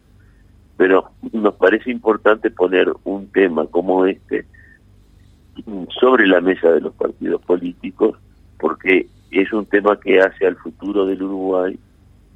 Pero 0.76 1.10
nos 1.32 1.54
parece 1.54 1.90
importante 1.90 2.50
poner 2.50 2.92
un 3.04 3.26
tema 3.28 3.66
como 3.66 4.06
este 4.06 4.46
sobre 6.00 6.26
la 6.28 6.40
mesa 6.40 6.70
de 6.70 6.80
los 6.80 6.94
partidos 6.94 7.42
políticos 7.42 8.16
porque 8.58 9.08
es 9.30 9.52
un 9.52 9.66
tema 9.66 9.98
que 9.98 10.20
hace 10.20 10.46
al 10.46 10.56
futuro 10.56 11.04
del 11.04 11.22
Uruguay 11.22 11.78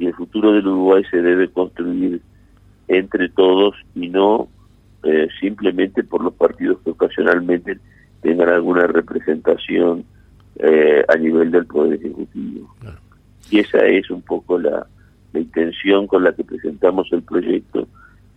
y 0.03 0.07
el 0.07 0.15
futuro 0.15 0.53
del 0.53 0.67
Uruguay 0.67 1.05
se 1.13 1.23
debe 1.23 1.49
construir 1.49 2.21
entre 2.89 3.29
todos 3.29 3.77
y 3.95 4.09
no 4.09 4.49
eh, 5.05 5.29
simplemente 5.41 6.03
por 6.03 6.25
los 6.25 6.35
partidos 6.35 6.79
que 6.83 6.91
ocasionalmente 6.91 7.79
tengan 8.21 8.49
alguna 8.49 8.89
representación 8.89 10.05
eh, 10.57 11.05
a 11.07 11.17
nivel 11.17 11.53
del 11.53 11.67
Poder 11.67 12.01
Ejecutivo. 12.01 12.75
Y 13.49 13.61
esa 13.61 13.87
es 13.87 14.11
un 14.11 14.23
poco 14.23 14.59
la, 14.59 14.87
intención 15.35 16.09
con 16.09 16.25
la 16.25 16.33
que 16.33 16.43
presentamos 16.43 17.07
el 17.13 17.23
proyecto, 17.23 17.87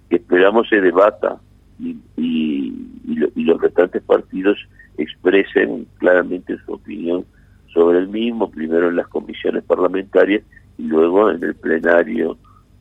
que 0.09 0.17
esperamos 0.17 0.69
se 0.69 0.79
debata 0.79 1.37
y, 1.79 1.97
y 2.15 3.43
los 3.43 3.59
restantes 3.59 4.03
partidos 4.03 4.57
expresen 4.99 5.87
claramente 5.97 6.57
su 6.63 6.73
opinión 6.73 7.25
sobre 7.73 7.97
el 7.97 8.07
mismo, 8.07 8.51
primero 8.51 8.87
en 8.87 8.95
las 8.95 9.07
comisiones 9.07 9.63
parlamentarias 9.63 10.43
y 10.77 10.83
luego 10.83 11.31
en 11.31 11.43
el 11.43 11.55
plenario 11.55 12.37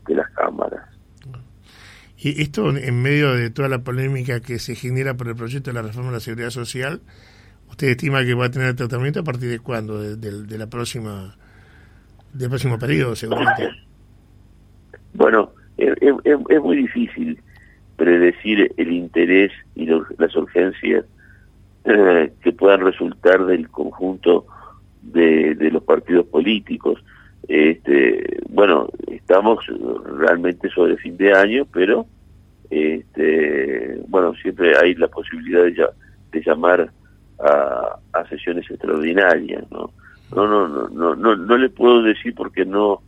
de 0.06 0.14
las 0.14 0.30
cámaras. 0.30 0.94
Y 2.16 2.40
esto 2.40 2.74
en 2.74 3.02
medio 3.02 3.34
de 3.34 3.50
toda 3.50 3.68
la 3.68 3.80
polémica 3.82 4.40
que 4.40 4.58
se 4.58 4.74
genera 4.74 5.14
por 5.14 5.28
el 5.28 5.36
proyecto 5.36 5.70
de 5.70 5.74
la 5.74 5.82
reforma 5.82 6.08
de 6.08 6.16
la 6.16 6.20
seguridad 6.20 6.50
social, 6.50 7.02
¿usted 7.68 7.88
estima 7.88 8.24
que 8.24 8.32
va 8.32 8.46
a 8.46 8.50
tener 8.50 8.74
tratamiento 8.74 9.20
a 9.20 9.24
partir 9.24 9.50
de 9.50 9.58
cuándo? 9.58 10.00
De, 10.00 10.58
la 10.58 10.66
próxima 10.68 11.36
del 12.32 12.48
próximo 12.48 12.78
periodo, 12.78 13.14
seguramente. 13.14 13.68
Bueno, 15.12 15.52
es, 15.76 16.62
muy 16.62 16.76
difícil 16.78 17.38
predecir 17.96 18.72
el 18.76 18.92
interés 18.92 19.52
y 19.74 19.86
las 19.86 20.34
urgencias 20.34 21.04
eh, 21.84 22.32
que 22.42 22.52
puedan 22.52 22.80
resultar 22.80 23.44
del 23.44 23.68
conjunto 23.68 24.46
de, 25.02 25.54
de 25.54 25.70
los 25.70 25.82
partidos 25.82 26.26
políticos. 26.26 27.04
Este, 27.48 28.40
bueno, 28.48 28.88
estamos 29.08 29.64
realmente 30.18 30.68
sobre 30.70 30.96
fin 30.96 31.16
de 31.16 31.32
año, 31.32 31.66
pero 31.72 32.06
este, 32.70 34.00
bueno, 34.08 34.34
siempre 34.34 34.76
hay 34.76 34.94
la 34.94 35.08
posibilidad 35.08 35.64
de, 35.64 35.86
de 36.32 36.42
llamar 36.44 36.90
a, 37.40 37.98
sesiones 38.28 38.68
extraordinarias, 38.70 39.64
¿no? 39.70 39.90
No, 40.34 40.48
no, 40.48 40.66
no, 40.68 40.88
no, 40.88 41.14
no, 41.14 41.36
no 41.36 41.58
le 41.58 41.68
puedo 41.68 42.02
decir 42.02 42.34
porque 42.34 42.64
no, 42.64 43.02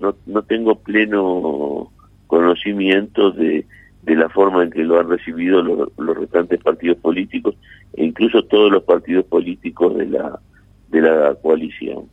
no, 0.00 0.16
no 0.26 0.42
tengo 0.42 0.76
pleno 0.76 1.92
conocimiento 2.26 3.30
de, 3.30 3.66
de 4.02 4.16
la 4.16 4.28
forma 4.30 4.64
en 4.64 4.70
que 4.70 4.82
lo 4.82 4.98
han 4.98 5.08
recibido 5.08 5.62
los, 5.62 5.90
los 5.98 6.16
restantes 6.16 6.60
partidos 6.60 6.98
políticos 6.98 7.54
e 7.92 8.04
incluso 8.04 8.42
todos 8.44 8.72
los 8.72 8.82
partidos 8.82 9.26
políticos 9.26 9.96
de 9.96 10.06
la 10.06 10.40
de 10.88 11.00
la 11.00 11.34
coalición. 11.36 12.06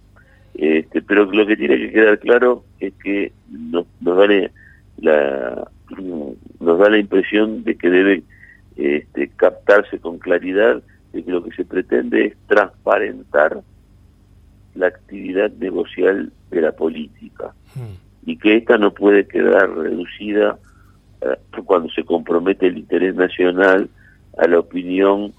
Este, 0.61 1.01
pero 1.01 1.23
lo 1.23 1.47
que 1.47 1.55
tiene 1.55 1.77
que 1.77 1.91
quedar 1.91 2.19
claro 2.19 2.65
es 2.81 2.93
que 3.01 3.31
nos, 3.49 3.85
nos 4.01 4.17
da 4.17 4.27
la 4.97 5.67
nos 6.59 6.79
da 6.79 6.89
la 6.89 6.99
impresión 6.99 7.63
de 7.63 7.75
que 7.75 7.89
debe 7.89 8.23
este, 8.75 9.29
captarse 9.29 9.99
con 9.99 10.19
claridad 10.19 10.83
de 11.13 11.23
que 11.23 11.31
lo 11.31 11.41
que 11.43 11.55
se 11.55 11.63
pretende 11.63 12.25
es 12.25 12.33
transparentar 12.47 13.61
la 14.75 14.87
actividad 14.87 15.49
negocial 15.53 16.29
de 16.51 16.61
la 16.61 16.73
política 16.73 17.53
hmm. 17.75 18.29
y 18.29 18.37
que 18.37 18.57
esta 18.57 18.77
no 18.77 18.93
puede 18.93 19.27
quedar 19.27 19.69
reducida 19.69 20.59
eh, 21.21 21.37
cuando 21.63 21.89
se 21.91 22.03
compromete 22.03 22.67
el 22.67 22.79
interés 22.79 23.15
nacional 23.15 23.89
a 24.37 24.45
la 24.45 24.59
opinión 24.59 25.31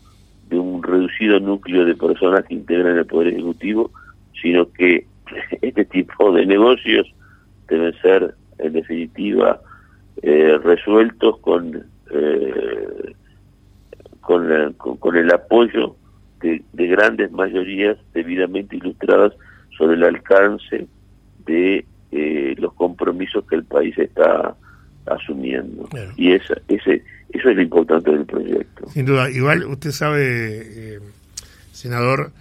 de 0.49 0.59
un 0.59 0.83
reducido 0.83 1.39
núcleo 1.41 1.85
de 1.85 1.95
personas 1.95 2.47
que 2.47 2.55
integran 2.55 2.97
el 2.97 3.07
Poder 3.07 3.35
Ejecutivo, 3.35 3.91
sino 4.41 4.71
que 4.73 5.07
este 5.63 5.85
tipo 5.85 6.33
de 6.33 6.47
negocios 6.47 7.13
deben 7.69 7.95
ser, 8.01 8.35
en 8.59 8.73
definitiva, 8.73 9.61
eh, 10.23 10.59
resueltos 10.63 11.39
con, 11.41 11.87
eh, 12.11 13.15
con, 14.21 14.73
con, 14.75 15.17
el 15.17 15.33
apoyo 15.33 15.97
de, 16.41 16.63
grandes 16.73 17.31
mayorías 17.31 17.97
debidamente 18.13 18.77
ilustradas 18.77 19.33
sobre 19.77 19.95
el 19.95 20.05
alcance 20.05 20.87
de 21.47 21.85
eh, 22.13 22.55
los 22.59 22.75
compromisos 22.75 23.45
que 23.47 23.57
el 23.57 23.65
país 23.65 23.97
está 23.97 24.57
asumiendo. 25.07 25.89
Y 26.17 26.33
esa, 26.33 26.55
ese, 26.69 27.03
eso 27.31 27.49
es 27.49 27.57
lo 27.57 27.63
importante 27.63 28.11
del 28.11 28.27
proyecto. 28.27 28.89
Sin 28.89 29.07
duda. 29.07 29.31
Igual 29.31 29.65
usted 29.65 29.91
sabe, 29.91 30.99
senador, 31.73 32.33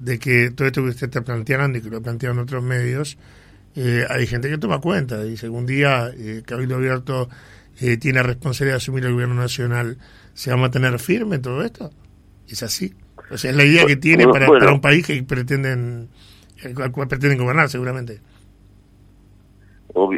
de 0.00 0.18
que 0.18 0.50
todo 0.50 0.66
esto 0.66 0.82
que 0.82 0.88
usted 0.88 1.06
está 1.08 1.20
planteando 1.20 1.78
y 1.78 1.82
que 1.82 1.90
lo 1.90 2.00
plantean 2.02 2.38
otros 2.38 2.62
medios, 2.62 3.18
eh, 3.76 4.04
hay 4.08 4.26
gente 4.26 4.48
que 4.48 4.58
toma 4.58 4.80
cuenta. 4.80 5.22
Dice, 5.22 5.48
un 5.48 5.66
día 5.66 6.10
eh, 6.16 6.42
Cabildo 6.44 6.76
Abierto 6.76 7.28
eh, 7.80 7.98
tiene 7.98 8.22
responsabilidad 8.22 8.74
de 8.74 8.78
asumir 8.78 9.04
el 9.04 9.12
gobierno 9.12 9.34
nacional, 9.34 9.98
¿se 10.32 10.50
va 10.50 10.56
a 10.56 10.60
mantener 10.60 10.98
firme 10.98 11.36
en 11.36 11.42
todo 11.42 11.62
esto? 11.62 11.90
Es 12.48 12.62
así. 12.62 12.92
O 13.30 13.36
sea, 13.36 13.50
es 13.50 13.56
la 13.56 13.64
idea 13.64 13.86
que 13.86 13.96
tiene 13.96 14.26
para, 14.26 14.46
para 14.46 14.72
un 14.72 14.80
país 14.80 15.06
que 15.06 15.22
pretenden, 15.22 16.08
al 16.64 16.90
cual 16.90 17.06
pretenden 17.06 17.38
gobernar 17.38 17.68
seguramente. 17.68 18.20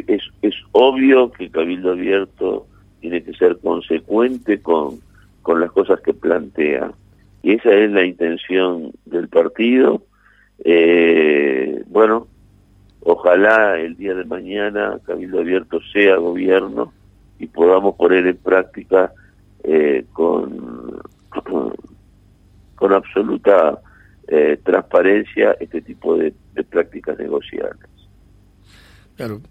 es, 0.07 0.21
es 0.41 0.55
obvio 0.71 1.31
que 1.31 1.49
Cabildo 1.51 1.91
Abierto 1.91 2.67
tiene 3.01 3.21
que 3.21 3.33
ser 3.33 3.59
consecuente 3.59 4.61
con, 4.61 4.99
con 5.41 5.59
las 5.59 5.71
cosas 5.71 5.99
que 5.99 6.13
plantea 6.13 6.91
y 7.43 7.55
esa 7.55 7.71
es 7.71 7.91
la 7.91 8.05
intención 8.05 8.93
del 9.05 9.27
partido. 9.27 10.01
Eh, 10.63 11.83
bueno, 11.87 12.27
ojalá 13.01 13.77
el 13.77 13.97
día 13.97 14.15
de 14.15 14.23
mañana 14.23 14.97
Cabildo 15.05 15.41
Abierto 15.41 15.79
sea 15.91 16.15
gobierno 16.15 16.93
y 17.37 17.47
podamos 17.47 17.95
poner 17.95 18.25
en 18.27 18.37
práctica 18.37 19.11
eh, 19.65 20.05
con, 20.13 21.01
con, 22.75 22.93
absoluta 22.93 23.77
eh, 24.29 24.57
transparencia 24.63 25.57
este 25.59 25.81
tipo 25.81 26.15
de, 26.17 26.33
prácticas 26.69 27.19
negociables. 27.19 27.89
Claro, 29.17 29.41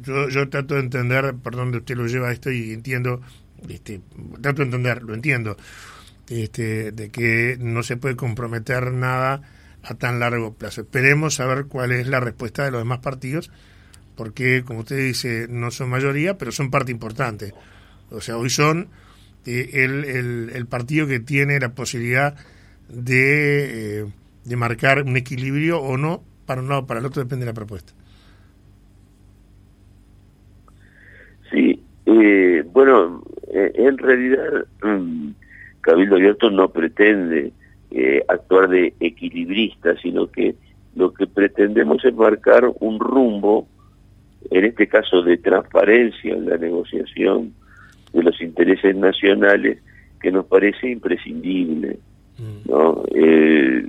yo, 0.00 0.28
yo 0.30 0.48
trato 0.48 0.74
de 0.74 0.80
entender 0.80 1.34
por 1.42 1.54
dónde 1.54 1.78
usted 1.78 1.96
lo 1.96 2.06
lleva 2.06 2.32
esto 2.32 2.50
y 2.50 2.72
entiendo, 2.72 3.20
este, 3.68 4.00
trato 4.40 4.62
de 4.62 4.64
entender, 4.64 5.02
lo 5.02 5.14
entiendo 5.14 5.56
este, 6.30 6.92
de 6.92 7.10
que 7.10 7.56
no 7.60 7.82
se 7.82 7.96
puede 7.96 8.16
comprometer 8.16 8.92
nada 8.92 9.42
a 9.82 9.94
tan 9.94 10.20
largo 10.20 10.54
plazo. 10.54 10.82
Esperemos 10.82 11.34
saber 11.34 11.66
cuál 11.66 11.92
es 11.92 12.06
la 12.06 12.20
respuesta 12.20 12.64
de 12.64 12.70
los 12.70 12.80
demás 12.80 12.98
partidos, 12.98 13.50
porque, 14.16 14.64
como 14.64 14.80
usted 14.80 14.98
dice, 14.98 15.46
no 15.48 15.70
son 15.70 15.90
mayoría, 15.90 16.36
pero 16.36 16.52
son 16.52 16.70
parte 16.70 16.92
importante. 16.92 17.54
O 18.10 18.20
sea, 18.20 18.36
hoy 18.36 18.50
son 18.50 18.88
eh, 19.46 19.70
el, 19.84 20.50
el, 20.50 20.66
partido 20.66 21.06
que 21.06 21.20
tiene 21.20 21.60
la 21.60 21.70
posibilidad 21.70 22.34
de, 22.88 24.00
eh, 24.00 24.06
de 24.44 24.56
marcar 24.56 25.02
un 25.02 25.16
equilibrio 25.16 25.80
o 25.80 25.96
no, 25.96 26.22
para 26.46 26.60
un 26.60 26.68
lado 26.68 26.82
o 26.82 26.86
para 26.86 27.00
el 27.00 27.06
otro, 27.06 27.22
depende 27.22 27.44
de 27.44 27.52
la 27.52 27.54
propuesta. 27.54 27.92
Sí, 31.50 31.80
eh, 32.06 32.64
bueno, 32.72 33.22
en 33.52 33.98
realidad... 33.98 34.66
Mm, 34.82 35.30
Cabildo 35.88 36.16
Abierto 36.16 36.50
no 36.50 36.68
pretende 36.68 37.50
eh, 37.90 38.22
actuar 38.28 38.68
de 38.68 38.92
equilibrista, 39.00 39.96
sino 39.96 40.30
que 40.30 40.54
lo 40.94 41.14
que 41.14 41.26
pretendemos 41.26 42.04
es 42.04 42.14
marcar 42.14 42.70
un 42.80 43.00
rumbo, 43.00 43.66
en 44.50 44.66
este 44.66 44.86
caso 44.86 45.22
de 45.22 45.38
transparencia 45.38 46.34
en 46.34 46.46
la 46.46 46.58
negociación 46.58 47.54
de 48.12 48.22
los 48.22 48.38
intereses 48.42 48.94
nacionales, 48.96 49.78
que 50.20 50.30
nos 50.30 50.44
parece 50.44 50.90
imprescindible. 50.90 51.98
Mm. 52.36 52.70
¿no? 52.70 53.02
Eh, 53.14 53.86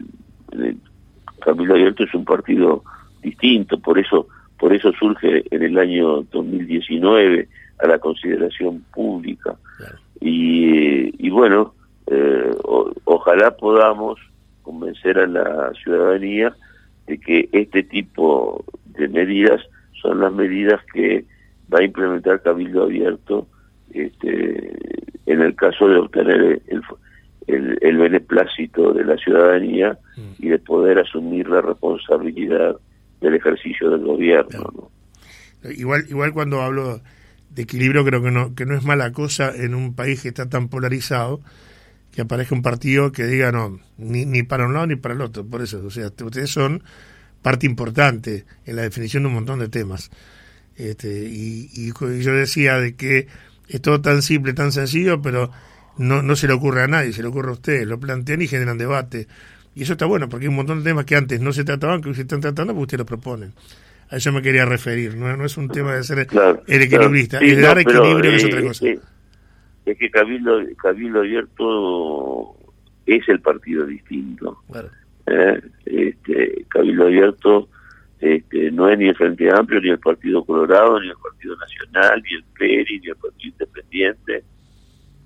Cabildo 1.42 1.74
Abierto 1.74 2.06
es 2.06 2.14
un 2.14 2.24
partido 2.24 2.82
distinto, 3.22 3.78
por 3.78 4.00
eso 4.00 4.26
por 4.58 4.74
eso 4.74 4.94
surge 4.94 5.44
en 5.52 5.64
el 5.64 5.78
año 5.78 6.22
2019 6.32 7.50
a 7.80 7.88
la 7.88 8.00
consideración 8.00 8.86
pública. 8.94 9.58
Y, 10.22 11.26
y 11.26 11.30
bueno, 11.30 11.74
eh, 12.12 12.56
ojalá 13.06 13.52
podamos 13.52 14.20
convencer 14.64 15.20
a 15.20 15.28
la 15.28 15.72
ciudadanía 15.84 16.56
de 17.06 17.20
que 17.20 17.50
este 17.52 17.84
tipo 17.84 18.64
de 18.86 19.08
medidas 19.08 19.62
son 20.02 20.20
las 20.22 20.34
medidas 20.34 20.82
que 20.92 21.26
va 21.72 21.80
a 21.80 21.84
implementar 21.84 22.42
Cabildo 22.42 22.84
Abierto 22.84 23.48
este, 23.92 24.74
en 25.26 25.42
el 25.42 25.56
caso 25.56 25.88
de 25.88 25.98
obtener 25.98 26.62
el, 26.68 27.78
el, 27.82 27.98
beneplácito 27.98 28.94
de 28.94 29.04
la 29.04 29.18
ciudadanía 29.18 29.98
mm. 30.18 30.44
y 30.44 30.50
de 30.50 30.60
poder 30.60 31.00
asumir 31.00 31.48
la 31.48 31.62
responsabilidad 31.62 32.76
del 33.22 33.36
ejercicio 33.36 33.90
del 33.92 34.02
gobierno. 34.02 34.90
Igual, 35.64 36.06
igual 36.10 36.34
cuando 36.34 36.62
hablo 36.62 37.02
de 37.50 37.62
equilibrio 37.64 38.06
creo 38.06 38.22
que 38.24 38.32
no, 38.32 38.56
que 38.56 38.66
no 38.66 38.76
es 38.76 38.84
mala 38.84 39.12
cosa 39.12 39.52
en 39.56 39.76
un 39.76 39.94
país 39.96 40.22
que 40.22 40.30
está 40.30 40.48
tan 40.48 40.70
polarizado 40.70 41.42
que 42.12 42.22
aparezca 42.22 42.56
un 42.56 42.62
partido 42.62 43.12
que 43.12 43.26
diga 43.26 43.52
no, 43.52 43.80
ni, 43.98 44.26
ni 44.26 44.44
para 44.44 44.66
un 44.66 44.74
lado 44.74 44.88
ni 44.88 44.96
para 44.96 45.14
el 45.14 45.22
otro. 45.22 45.46
Por 45.46 45.62
eso, 45.62 45.84
o 45.86 45.90
sea, 45.92 46.08
ustedes 46.08 46.50
son 46.50 46.84
parte 47.42 47.66
importante 47.66 48.46
en 48.66 48.76
la 48.76 48.82
definición 48.84 49.24
de 49.24 49.28
un 49.28 49.36
montón 49.36 49.60
de 49.60 49.70
temas. 49.70 50.10
Este, 50.76 51.10
y, 51.10 51.70
y, 51.74 51.92
yo 52.22 52.34
decía 52.34 52.80
de 52.80 52.96
que 52.96 53.28
es 53.68 53.82
todo 53.82 54.02
tan 54.02 54.22
simple, 54.22 54.54
tan 54.54 54.72
sencillo, 54.72 55.22
pero 55.22 55.52
no, 55.98 56.22
no 56.22 56.36
se 56.36 56.48
le 56.48 56.54
ocurre 56.54 56.84
a 56.84 56.88
nadie, 56.88 57.14
se 57.14 57.22
le 57.22 57.28
ocurre 57.28 57.50
a 57.50 57.54
ustedes, 57.54 57.88
lo 57.88 58.00
plantean 58.00 58.42
y 58.42 58.48
generan 58.48 58.78
debate. 58.78 59.28
Y 59.76 59.84
eso 59.84 59.94
está 59.94 60.06
bueno, 60.06 60.28
porque 60.30 60.46
hay 60.46 60.50
un 60.50 60.56
montón 60.56 60.80
de 60.80 60.90
temas 60.90 61.06
que 61.06 61.16
antes 61.16 61.40
no 61.40 61.54
se 61.54 61.64
trataban, 61.64 62.02
que 62.02 62.14
se 62.14 62.22
están 62.22 62.42
tratando, 62.42 62.74
porque 62.74 62.84
ustedes 62.84 63.00
lo 63.00 63.06
proponen. 63.06 63.54
A 64.10 64.18
eso 64.18 64.32
me 64.32 64.42
quería 64.42 64.66
referir, 64.66 65.16
no, 65.16 65.36
no 65.38 65.46
es 65.46 65.56
un 65.58 65.70
tema 65.70 65.94
de 65.94 66.04
ser 66.04 66.28
el 66.68 66.82
equilibrista, 66.82 67.38
el 67.38 67.62
dar 67.62 67.78
equilibrio 67.78 68.32
es 68.32 68.44
otra 68.44 68.62
cosa. 68.62 68.88
Eh, 68.88 69.00
es 69.92 69.98
que 69.98 70.10
Cabildo, 70.10 70.62
Cabildo 70.78 71.20
Abierto 71.20 72.56
es 73.06 73.28
el 73.28 73.40
partido 73.42 73.86
distinto. 73.86 74.58
Eh, 75.26 75.62
este, 75.86 76.66
Cabildo 76.70 77.06
Abierto 77.06 77.70
este, 78.20 78.72
no 78.72 78.90
es 78.90 78.98
ni 79.00 79.08
el 79.08 79.16
Frente 79.16 79.50
Amplio, 79.50 79.82
ni 79.82 79.90
el 79.90 80.00
Partido 80.00 80.44
Colorado, 80.44 81.00
ni 81.00 81.08
el 81.08 81.16
Partido 81.16 81.56
Nacional, 81.56 82.22
ni 82.24 82.36
el 82.36 82.44
PERI, 82.58 83.00
ni 83.00 83.08
el 83.08 83.16
Partido 83.16 83.54
Independiente. 83.54 84.44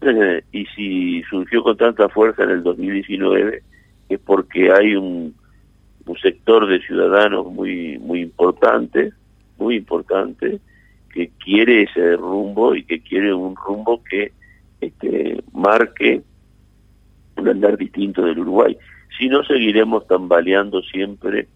Eh, 0.02 0.43
y 0.52 0.65
si 0.67 1.23
surgió 1.23 1.63
con 1.63 1.78
tanta 1.78 2.08
fuerza 2.10 2.43
en 2.43 2.52
el 2.52 2.63
2019 2.63 3.63
es 4.10 4.19
porque 4.19 4.71
hay 4.71 4.95
un, 4.95 5.34
un 6.06 6.17
sector 6.17 6.67
de 6.67 6.80
ciudadanos 6.82 7.47
muy 7.47 7.97
muy 7.99 8.21
importante, 8.21 9.13
muy 9.58 9.78
importante, 9.78 10.60
que 11.13 11.32
quiere 11.43 11.84
ese 11.84 12.15
rumbo 12.17 12.76
y 12.76 12.84
que 12.84 12.99
quiere 13.02 13.34
un 13.34 13.56
rumbo 13.56 14.04
que 14.04 14.34
este, 14.86 15.43
marque 15.54 16.22
un 17.38 17.50
andar 17.50 17.78
distinto 17.78 18.24
del 18.24 18.39
Uruguay. 18.39 18.78
Si 19.17 19.28
no, 19.28 19.43
seguiremos 19.43 20.08
tambaleando 20.08 20.82
siempre 20.82 21.48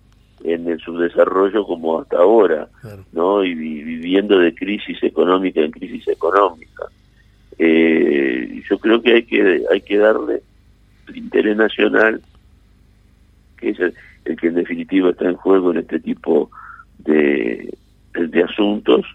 en 0.43 0.67
el 0.67 0.79
subdesarrollo 0.79 1.65
como 1.65 1.99
hasta 1.99 2.17
ahora, 2.17 2.67
¿no? 3.11 3.43
Y 3.43 3.55
viviendo 3.55 4.39
de 4.39 4.53
crisis 4.53 5.01
económica 5.03 5.61
en 5.61 5.71
crisis 5.71 6.07
económica. 6.07 6.85
Eh, 7.57 8.61
yo 8.69 8.77
creo 8.77 9.01
que 9.01 9.13
hay 9.13 9.23
que 9.23 9.63
hay 9.71 9.81
que 9.81 9.97
darle 9.97 10.41
el 11.07 11.17
interés 11.17 11.57
nacional, 11.57 12.21
que 13.57 13.69
es 13.69 13.79
el, 13.79 13.95
que 14.37 14.47
en 14.47 14.55
definitiva 14.55 15.09
está 15.09 15.25
en 15.25 15.35
juego 15.35 15.71
en 15.71 15.77
este 15.77 15.99
tipo 15.99 16.51
de, 16.99 17.73
de 18.13 18.43
asuntos, 18.43 19.05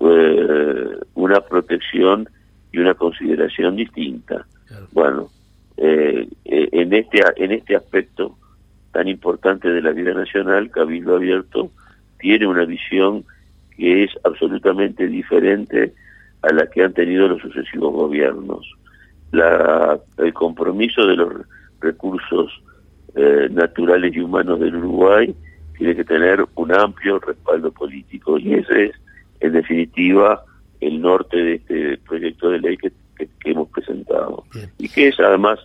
eh, 0.00 0.96
una 1.14 1.40
protección 1.40 2.28
y 2.72 2.78
una 2.78 2.94
consideración 2.94 3.76
distinta. 3.76 4.46
Bueno, 4.92 5.28
eh, 5.76 6.28
en 6.44 6.92
este 6.92 7.22
en 7.36 7.52
este 7.52 7.76
aspecto 7.76 8.36
tan 8.92 9.08
importante 9.08 9.68
de 9.68 9.82
la 9.82 9.92
vida 9.92 10.14
nacional, 10.14 10.70
Cabildo 10.70 11.16
Abierto 11.16 11.70
tiene 12.18 12.46
una 12.46 12.64
visión 12.64 13.24
que 13.76 14.04
es 14.04 14.10
absolutamente 14.24 15.06
diferente 15.06 15.94
a 16.42 16.52
la 16.52 16.66
que 16.66 16.82
han 16.82 16.92
tenido 16.92 17.28
los 17.28 17.40
sucesivos 17.40 17.92
gobiernos. 17.92 18.66
La, 19.32 19.98
el 20.18 20.32
compromiso 20.32 21.06
de 21.06 21.16
los 21.16 21.32
recursos 21.80 22.52
eh, 23.14 23.48
naturales 23.50 24.14
y 24.14 24.20
humanos 24.20 24.60
del 24.60 24.76
Uruguay 24.76 25.34
tiene 25.76 25.96
que 25.96 26.04
tener 26.04 26.44
un 26.56 26.74
amplio 26.74 27.18
respaldo 27.20 27.72
político 27.72 28.38
y 28.38 28.54
ese 28.54 28.86
es, 28.86 28.92
en 29.40 29.52
definitiva, 29.52 30.44
el 30.80 31.00
norte 31.00 31.36
de 31.36 31.54
este 31.54 31.98
proyecto 31.98 32.50
de 32.50 32.60
ley 32.60 32.76
que, 32.76 32.92
hemos 33.44 33.68
presentado. 33.68 34.44
Y 34.78 34.88
que 34.88 35.08
es 35.08 35.20
además 35.20 35.58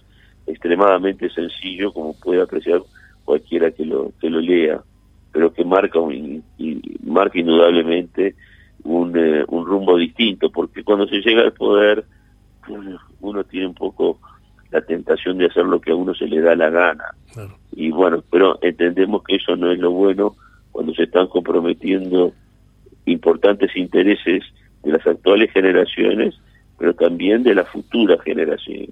extremadamente 0.45 1.29
sencillo, 1.29 1.93
como 1.93 2.13
puede 2.19 2.41
apreciar 2.41 2.81
cualquiera 3.23 3.71
que 3.71 3.85
lo 3.85 4.11
que 4.19 4.29
lo 4.29 4.41
lea, 4.41 4.81
pero 5.31 5.53
que 5.53 5.63
marca 5.63 5.99
un, 5.99 6.43
y 6.57 6.81
marca 7.03 7.39
indudablemente 7.39 8.35
un, 8.83 9.17
eh, 9.17 9.43
un 9.47 9.65
rumbo 9.65 9.97
distinto, 9.97 10.49
porque 10.49 10.83
cuando 10.83 11.07
se 11.07 11.21
llega 11.21 11.43
al 11.43 11.53
poder 11.53 12.05
uno 13.21 13.43
tiene 13.43 13.67
un 13.67 13.73
poco 13.73 14.19
la 14.71 14.81
tentación 14.81 15.37
de 15.37 15.45
hacer 15.45 15.65
lo 15.65 15.79
que 15.79 15.91
a 15.91 15.95
uno 15.95 16.13
se 16.13 16.27
le 16.27 16.41
da 16.41 16.55
la 16.55 16.69
gana. 16.69 17.05
Y 17.71 17.91
bueno, 17.91 18.23
pero 18.31 18.59
entendemos 18.61 19.23
que 19.23 19.35
eso 19.35 19.55
no 19.55 19.71
es 19.71 19.79
lo 19.79 19.91
bueno 19.91 20.35
cuando 20.71 20.93
se 20.93 21.03
están 21.03 21.27
comprometiendo 21.27 22.33
importantes 23.05 23.75
intereses 23.75 24.43
de 24.85 24.91
las 24.91 25.05
actuales 25.05 25.51
generaciones, 25.51 26.35
pero 26.77 26.93
también 26.93 27.43
de 27.43 27.55
las 27.55 27.67
futuras 27.69 28.21
generaciones. 28.21 28.89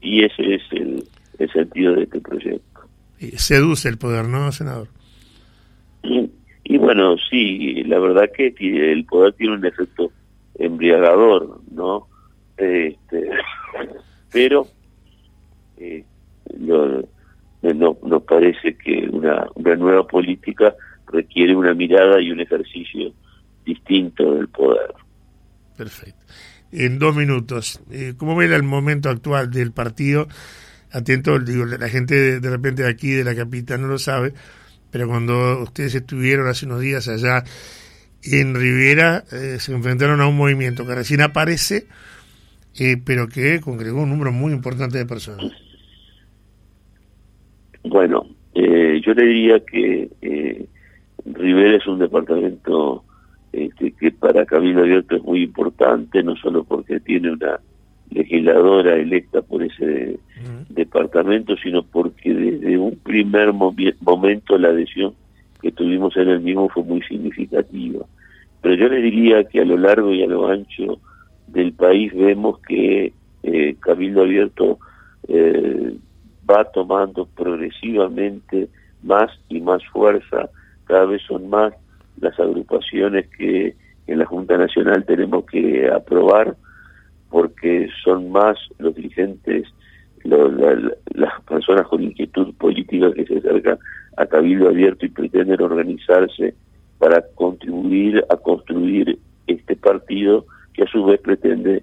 Y 0.00 0.24
ese 0.24 0.54
es 0.54 0.62
el, 0.72 1.04
el 1.38 1.52
sentido 1.52 1.94
de 1.94 2.02
este 2.02 2.20
proyecto 2.20 2.74
seduce 3.36 3.88
el 3.88 3.98
poder, 3.98 4.28
¿no, 4.28 4.50
senador? 4.52 4.88
Y, 6.02 6.78
bueno, 6.78 7.16
sí, 7.30 7.82
la 7.84 7.98
verdad 7.98 8.30
que 8.34 8.54
el 8.58 9.04
poder 9.04 9.32
tiene 9.34 9.54
un 9.54 9.64
efecto 9.64 10.10
embriagador, 10.58 11.60
¿no? 11.70 12.06
Este, 12.56 13.30
pero 14.32 14.66
eh, 15.78 16.04
no, 16.58 17.02
nos 17.62 18.22
parece 18.24 18.76
que 18.76 19.08
una, 19.10 19.46
una 19.54 19.76
nueva 19.76 20.06
política 20.06 20.74
requiere 21.06 21.54
una 21.56 21.74
mirada 21.74 22.20
y 22.20 22.30
un 22.30 22.40
ejercicio 22.40 23.12
distinto 23.64 24.34
del 24.34 24.48
poder. 24.48 24.94
Perfecto. 25.76 26.24
En 26.72 26.98
dos 26.98 27.14
minutos, 27.14 27.80
eh, 27.90 28.14
¿cómo 28.16 28.36
ve 28.36 28.46
el 28.46 28.62
momento 28.62 29.08
actual 29.08 29.50
del 29.50 29.72
partido? 29.72 30.26
atento, 30.94 31.38
digo, 31.40 31.64
la 31.66 31.88
gente 31.88 32.40
de, 32.40 32.50
repente 32.50 32.84
de 32.84 32.88
aquí, 32.88 33.10
de 33.10 33.24
la 33.24 33.34
capital, 33.34 33.82
no 33.82 33.88
lo 33.88 33.98
sabe, 33.98 34.32
pero 34.90 35.08
cuando 35.08 35.60
ustedes 35.62 35.94
estuvieron 35.96 36.46
hace 36.46 36.66
unos 36.66 36.80
días 36.80 37.08
allá 37.08 37.42
en 38.22 38.54
Rivera, 38.54 39.24
eh, 39.32 39.56
se 39.58 39.72
enfrentaron 39.72 40.20
a 40.20 40.28
un 40.28 40.36
movimiento 40.36 40.86
que 40.86 40.94
recién 40.94 41.20
aparece, 41.20 41.86
eh, 42.78 42.96
pero 43.04 43.28
que 43.28 43.60
congregó 43.60 44.02
un 44.02 44.10
número 44.10 44.30
muy 44.30 44.52
importante 44.52 44.96
de 44.96 45.04
personas. 45.04 45.50
Bueno, 47.82 48.26
eh, 48.54 49.00
yo 49.04 49.12
le 49.14 49.26
diría 49.26 49.60
que 49.60 50.68
Rivera 51.26 51.76
es 51.76 51.86
un 51.86 51.98
departamento 51.98 53.04
este, 53.54 53.92
que 53.92 54.10
para 54.10 54.44
Camilo 54.44 54.80
Abierto 54.80 55.16
es 55.16 55.22
muy 55.22 55.42
importante, 55.42 56.22
no 56.22 56.34
solo 56.36 56.64
porque 56.64 56.98
tiene 57.00 57.32
una 57.32 57.60
legisladora 58.10 58.96
electa 58.96 59.42
por 59.42 59.62
ese 59.62 60.18
departamento, 60.68 61.56
sino 61.56 61.82
porque 61.82 62.34
desde 62.34 62.76
un 62.78 62.96
primer 62.96 63.52
momento 63.52 64.58
la 64.58 64.68
adhesión 64.68 65.14
que 65.62 65.72
tuvimos 65.72 66.16
en 66.16 66.28
el 66.28 66.40
mismo 66.40 66.68
fue 66.68 66.82
muy 66.82 67.02
significativa. 67.02 68.04
Pero 68.60 68.74
yo 68.74 68.88
le 68.88 69.00
diría 69.00 69.44
que 69.44 69.60
a 69.60 69.64
lo 69.64 69.76
largo 69.76 70.12
y 70.12 70.22
a 70.22 70.26
lo 70.26 70.48
ancho 70.48 70.98
del 71.46 71.72
país 71.72 72.12
vemos 72.14 72.58
que 72.60 73.12
eh, 73.42 73.76
Cabildo 73.80 74.22
Abierto 74.22 74.78
eh, 75.28 75.96
va 76.48 76.64
tomando 76.64 77.26
progresivamente 77.26 78.68
más 79.02 79.30
y 79.48 79.60
más 79.60 79.84
fuerza, 79.92 80.48
cada 80.86 81.06
vez 81.06 81.22
son 81.22 81.48
más 81.48 81.72
las 82.20 82.38
agrupaciones 82.38 83.28
que 83.36 83.74
en 84.06 84.18
la 84.18 84.26
Junta 84.26 84.56
Nacional 84.56 85.04
tenemos 85.04 85.44
que 85.46 85.88
aprobar 85.88 86.56
porque 87.30 87.88
son 88.04 88.30
más 88.30 88.56
los 88.78 88.94
dirigentes, 88.94 89.66
las 90.22 91.40
personas 91.48 91.86
con 91.88 92.02
inquietud 92.02 92.54
política 92.54 93.12
que 93.12 93.26
se 93.26 93.38
acercan 93.38 93.78
a 94.16 94.26
Cabildo 94.26 94.68
Abierto 94.68 95.04
y 95.04 95.08
pretenden 95.08 95.60
organizarse 95.60 96.54
para 96.98 97.22
contribuir 97.34 98.24
a 98.30 98.36
construir 98.36 99.18
este 99.46 99.76
partido 99.76 100.46
que 100.72 100.84
a 100.84 100.86
su 100.86 101.04
vez 101.04 101.20
pretende 101.20 101.82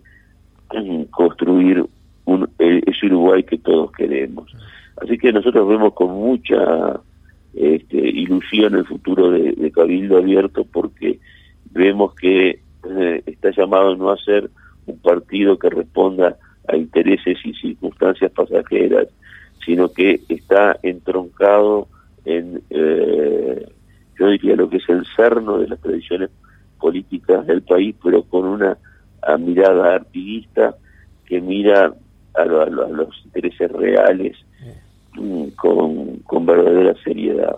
mm, 0.74 1.04
construir 1.12 1.86
un, 2.26 2.50
e, 2.60 2.82
ese 2.88 3.08
Uruguay 3.08 3.44
que 3.44 3.58
todos 3.58 3.92
queremos. 3.92 4.52
Así 4.98 5.18
que 5.18 5.32
nosotros 5.32 5.68
vemos 5.68 5.94
con 5.94 6.12
mucha 6.12 7.00
este, 7.54 7.98
ilusión 7.98 8.76
el 8.76 8.86
futuro 8.86 9.32
de, 9.32 9.72
Cabildo 9.72 10.18
Abierto 10.18 10.64
porque 10.64 11.20
vemos 11.72 12.16
que 12.16 12.60
eh, 12.90 13.24
está 13.26 13.52
llamado 13.52 13.96
no 13.96 14.12
a 14.12 14.18
ser 14.18 14.50
un 14.86 14.98
partido 15.00 15.58
que 15.58 15.70
responda 15.70 16.38
a 16.68 16.76
intereses 16.76 17.38
y 17.44 17.54
circunstancias 17.54 18.32
pasajeras, 18.32 19.08
sino 19.66 19.90
que 19.90 20.22
está 20.30 20.78
entroncado 20.82 21.88
en, 22.26 22.62
eh, 22.70 23.68
yo 24.20 24.28
diría, 24.28 24.56
lo 24.56 24.70
que 24.70 24.78
es 24.78 24.90
el 24.90 25.06
cerno 25.16 25.58
de 25.58 25.68
las 25.68 25.80
tradiciones 25.80 26.30
políticas 26.80 27.46
del 27.48 27.62
país, 27.62 27.96
pero 28.04 28.24
con 28.24 28.46
una 28.46 28.78
mirada 29.40 29.96
artiguista 29.96 30.76
que 31.26 31.40
mira 31.40 31.94
a, 32.34 32.46
los 32.46 33.22
intereses 33.26 33.72
reales 33.72 34.38
con, 35.56 36.18
con 36.18 36.46
verdadera 36.46 36.94
seriedad. 37.04 37.56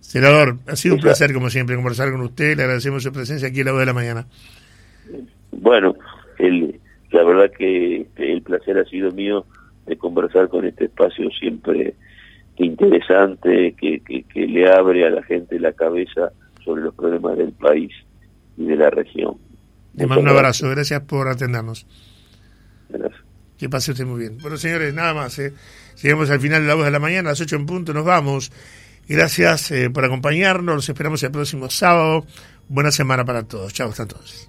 Senador, 0.00 0.56
ha 0.66 0.76
sido 0.76 0.94
un 0.94 1.00
placer, 1.00 1.34
como 1.34 1.50
siempre, 1.50 1.76
conversar 1.76 2.10
con 2.10 2.22
usted. 2.22 2.56
Le 2.56 2.62
agradecemos 2.62 3.02
su 3.02 3.12
presencia 3.12 3.48
aquí 3.48 3.60
a 3.60 3.64
la 3.64 3.72
voz 3.72 3.80
de 3.80 3.86
la 3.86 3.92
mañana. 3.92 4.26
Bueno, 5.52 5.94
el, 6.38 6.80
la 7.10 7.24
verdad 7.24 7.50
que 7.56 8.06
el 8.16 8.42
placer 8.42 8.78
ha 8.78 8.84
sido 8.84 9.10
mío 9.12 9.44
de 9.86 9.96
conversar 9.96 10.48
con 10.48 10.64
este 10.64 10.86
espacio 10.86 11.30
siempre 11.30 11.94
interesante, 12.64 13.74
que, 13.78 14.00
que, 14.00 14.46
le 14.46 14.70
abre 14.70 15.06
a 15.06 15.10
la 15.10 15.22
gente 15.22 15.58
la 15.60 15.72
cabeza 15.72 16.32
sobre 16.64 16.82
los 16.82 16.94
problemas 16.94 17.36
del 17.36 17.52
país 17.52 17.92
y 18.56 18.64
de 18.64 18.76
la 18.76 18.90
región. 18.90 19.36
Le 19.94 20.06
mando 20.06 20.22
un 20.22 20.28
abrazo, 20.28 20.68
gracias 20.70 21.00
por 21.02 21.28
atendernos. 21.28 21.86
Gracias. 22.88 23.27
Que 23.58 23.68
pase 23.68 23.92
usted 23.92 24.06
muy 24.06 24.20
bien. 24.20 24.38
Bueno, 24.38 24.56
señores, 24.56 24.94
nada 24.94 25.14
más. 25.14 25.38
¿eh? 25.38 25.52
Llegamos 26.02 26.30
al 26.30 26.40
final 26.40 26.62
de 26.62 26.68
la 26.68 26.74
voz 26.74 26.84
de 26.84 26.90
la 26.90 27.00
mañana, 27.00 27.30
a 27.30 27.32
las 27.32 27.40
8 27.40 27.56
en 27.56 27.66
punto, 27.66 27.92
nos 27.92 28.04
vamos. 28.04 28.52
Gracias 29.08 29.70
eh, 29.70 29.90
por 29.90 30.04
acompañarnos, 30.04 30.76
los 30.76 30.88
esperamos 30.88 31.22
el 31.22 31.30
próximo 31.30 31.68
sábado. 31.70 32.24
Buena 32.68 32.90
semana 32.92 33.24
para 33.24 33.42
todos. 33.42 33.72
Chao, 33.72 33.90
hasta 33.90 34.02
entonces. 34.02 34.48